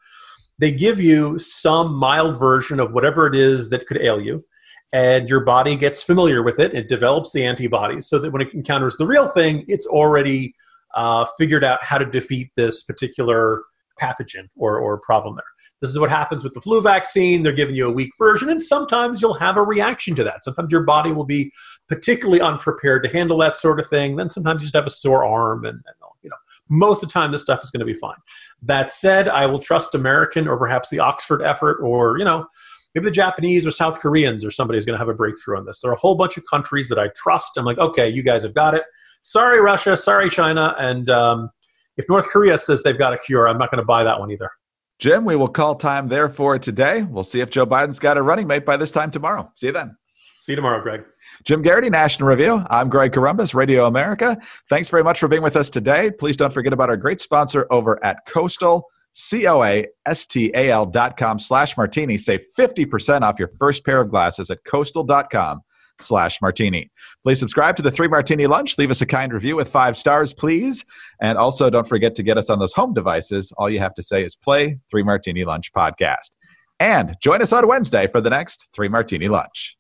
they 0.60 0.72
give 0.72 1.00
you 1.00 1.40
some 1.40 1.96
mild 1.96 2.38
version 2.38 2.80
of 2.80 2.92
whatever 2.94 3.26
it 3.26 3.36
is 3.36 3.70
that 3.70 3.88
could 3.88 4.02
ail 4.02 4.22
you 4.22 4.46
and 4.92 5.30
your 5.30 5.40
body 5.40 5.76
gets 5.76 6.04
familiar 6.04 6.44
with 6.44 6.60
it. 6.60 6.74
It 6.74 6.90
develops 6.90 7.32
the 7.32 7.46
antibodies 7.46 8.08
so 8.08 8.20
that 8.20 8.32
when 8.32 8.42
it 8.42 8.54
encounters 8.54 8.98
the 8.98 9.08
real 9.08 9.28
thing 9.28 9.66
it's 9.68 9.88
already 9.88 10.54
uh, 10.96 11.26
figured 11.38 11.64
out 11.64 11.84
how 11.84 11.98
to 11.98 12.06
defeat 12.06 12.52
this 12.56 12.84
particular 12.84 13.64
pathogen 14.02 14.50
or, 14.56 14.80
or 14.80 15.00
problem 15.00 15.36
there. 15.36 15.44
This 15.82 15.92
is 15.92 16.00
what 16.00 16.10
happens 16.10 16.44
with 16.44 16.54
the 16.54 16.62
flu 16.62 16.82
vaccine. 16.82 17.42
They're 17.42 17.54
giving 17.54 17.76
you 17.76 17.88
a 17.88 17.92
weak 17.92 18.12
version 18.18 18.50
and 18.50 18.62
sometimes 18.62 19.22
you'll 19.22 19.36
have 19.36 19.56
a 19.56 19.64
reaction 19.64 20.14
to 20.16 20.24
that. 20.26 20.44
Sometimes 20.44 20.72
your 20.72 20.84
body 20.84 21.14
will 21.14 21.26
be 21.26 21.52
particularly 21.88 22.42
unprepared 22.42 23.04
to 23.04 23.10
handle 23.10 23.38
that 23.38 23.56
sort 23.56 23.80
of 23.80 23.88
thing. 23.88 24.18
Then 24.18 24.30
sometimes 24.30 24.62
you 24.62 24.66
just 24.66 24.76
have 24.76 24.88
a 24.88 24.92
sore 24.92 25.24
arm 25.24 25.64
and, 25.64 25.76
and 25.76 25.96
you 26.22 26.30
know 26.30 26.36
most 26.70 27.04
of 27.04 27.10
the 27.10 27.14
time 27.14 27.32
this 27.32 27.42
stuff 27.42 27.64
is 27.64 27.72
going 27.72 27.80
to 27.80 27.86
be 27.86 27.94
fine. 27.94 28.18
That 28.62 28.92
said 28.92 29.28
i 29.28 29.46
will 29.46 29.60
trust 29.60 29.96
american 29.96 30.48
or 30.48 30.58
perhaps 30.58 30.90
the 30.90 31.00
oxford 31.00 31.42
effort 31.42 31.80
or 31.82 32.18
you 32.18 32.26
know 32.26 32.48
maybe 32.94 33.06
the 33.06 33.12
japanese 33.12 33.66
or 33.66 33.72
south 33.72 34.00
koreans 34.00 34.46
or 34.46 34.52
somebody 34.52 34.78
is 34.78 34.86
going 34.86 34.94
to 34.94 35.00
have 35.00 35.10
a 35.10 35.14
breakthrough 35.14 35.58
on 35.58 35.66
this. 35.66 35.82
There 35.82 35.92
are 35.92 35.96
a 35.96 36.00
whole 36.00 36.16
bunch 36.16 36.38
of 36.38 36.44
countries 36.50 36.90
that 36.90 37.00
i 37.00 37.10
trust. 37.16 37.58
I'm 37.58 37.66
like 37.66 37.78
okay 37.78 38.08
you 38.10 38.24
guys 38.24 38.44
have 38.44 38.54
got 38.54 38.76
it. 38.76 38.84
Sorry 39.22 39.60
russia. 39.60 39.98
Sorry 39.98 40.30
china. 40.30 40.76
And 40.80 41.10
um, 41.10 41.50
if 41.98 42.08
north 42.10 42.28
korea 42.28 42.58
says 42.58 42.84
they've 42.84 42.98
got 42.98 43.14
a 43.14 43.18
cure 43.18 43.48
i'm 43.48 43.58
not 43.58 43.72
going 43.72 43.82
to 43.82 43.86
buy 43.86 44.04
that 44.04 44.20
one 44.20 44.32
either. 44.32 44.52
Jim 45.00 45.26
we 45.26 45.36
will 45.36 45.48
call 45.48 45.76
time 45.76 46.10
there 46.10 46.30
for 46.30 46.60
today. 46.60 47.04
We'll 47.04 47.24
see 47.24 47.42
if 47.42 47.50
joe 47.50 47.66
biden's 47.66 48.00
got 48.00 48.18
a 48.18 48.22
running 48.22 48.48
mate 48.48 48.66
by 48.66 48.78
this 48.78 48.92
time 48.92 49.12
tomorrow. 49.12 49.52
See 49.56 49.68
you 49.68 49.74
then. 49.74 49.96
See 50.40 50.54
you 50.54 50.56
tomorrow, 50.56 50.82
Greg. 50.82 51.04
Jim 51.46 51.64
Geraghty, 51.64 51.90
National 51.90 52.30
Review. 52.30 52.64
I'm 52.70 52.90
Greg 52.90 53.12
Corombos, 53.12 53.54
Radio 53.54 53.86
America. 53.86 54.38
Thanks 54.70 54.90
very 54.90 55.04
much 55.04 55.20
for 55.20 55.28
being 55.28 55.42
with 55.42 55.56
us 55.56 55.70
today. 55.70 56.12
Please 56.12 56.38
don't 56.38 56.54
forget 56.54 56.74
about 56.74 56.90
our 56.90 56.98
great 56.98 57.22
sponsor 57.22 57.68
over 57.72 58.04
at 58.04 58.26
Coastal, 58.26 58.86
C-O-A-S-T-A-L 59.14 60.86
dot 60.88 61.18
com 61.18 61.40
slash 61.40 61.78
martini. 61.78 62.18
Save 62.18 62.42
50% 62.58 63.22
off 63.22 63.40
your 63.40 63.50
first 63.60 63.86
pair 63.86 64.02
of 64.02 64.10
glasses 64.10 64.50
at 64.50 64.64
coastal.com 64.66 65.62
slash 66.02 66.42
martini. 66.42 66.92
Please 67.24 67.40
subscribe 67.40 67.76
to 67.76 67.82
the 67.82 67.92
Three 67.92 68.08
Martini 68.08 68.48
Lunch. 68.48 68.78
Leave 68.78 68.90
us 68.90 69.02
a 69.02 69.06
kind 69.06 69.34
review 69.34 69.56
with 69.56 69.70
five 69.70 69.98
stars, 69.98 70.34
please. 70.34 70.86
And 71.22 71.38
also 71.38 71.70
don't 71.70 71.88
forget 71.88 72.16
to 72.16 72.24
get 72.24 72.38
us 72.38 72.50
on 72.50 72.60
those 72.60 72.74
home 72.74 72.94
devices. 72.94 73.52
All 73.58 73.70
you 73.70 73.80
have 73.80 73.96
to 73.96 74.04
say 74.04 74.24
is 74.24 74.36
play 74.36 74.80
Three 74.90 75.04
Martini 75.04 75.46
Lunch 75.46 75.72
podcast. 75.74 76.32
And 76.80 77.16
join 77.22 77.42
us 77.42 77.52
on 77.52 77.68
Wednesday 77.68 78.08
for 78.08 78.22
the 78.22 78.30
next 78.30 78.68
Three 78.74 78.88
Martini 78.88 79.28
Lunch. 79.28 79.79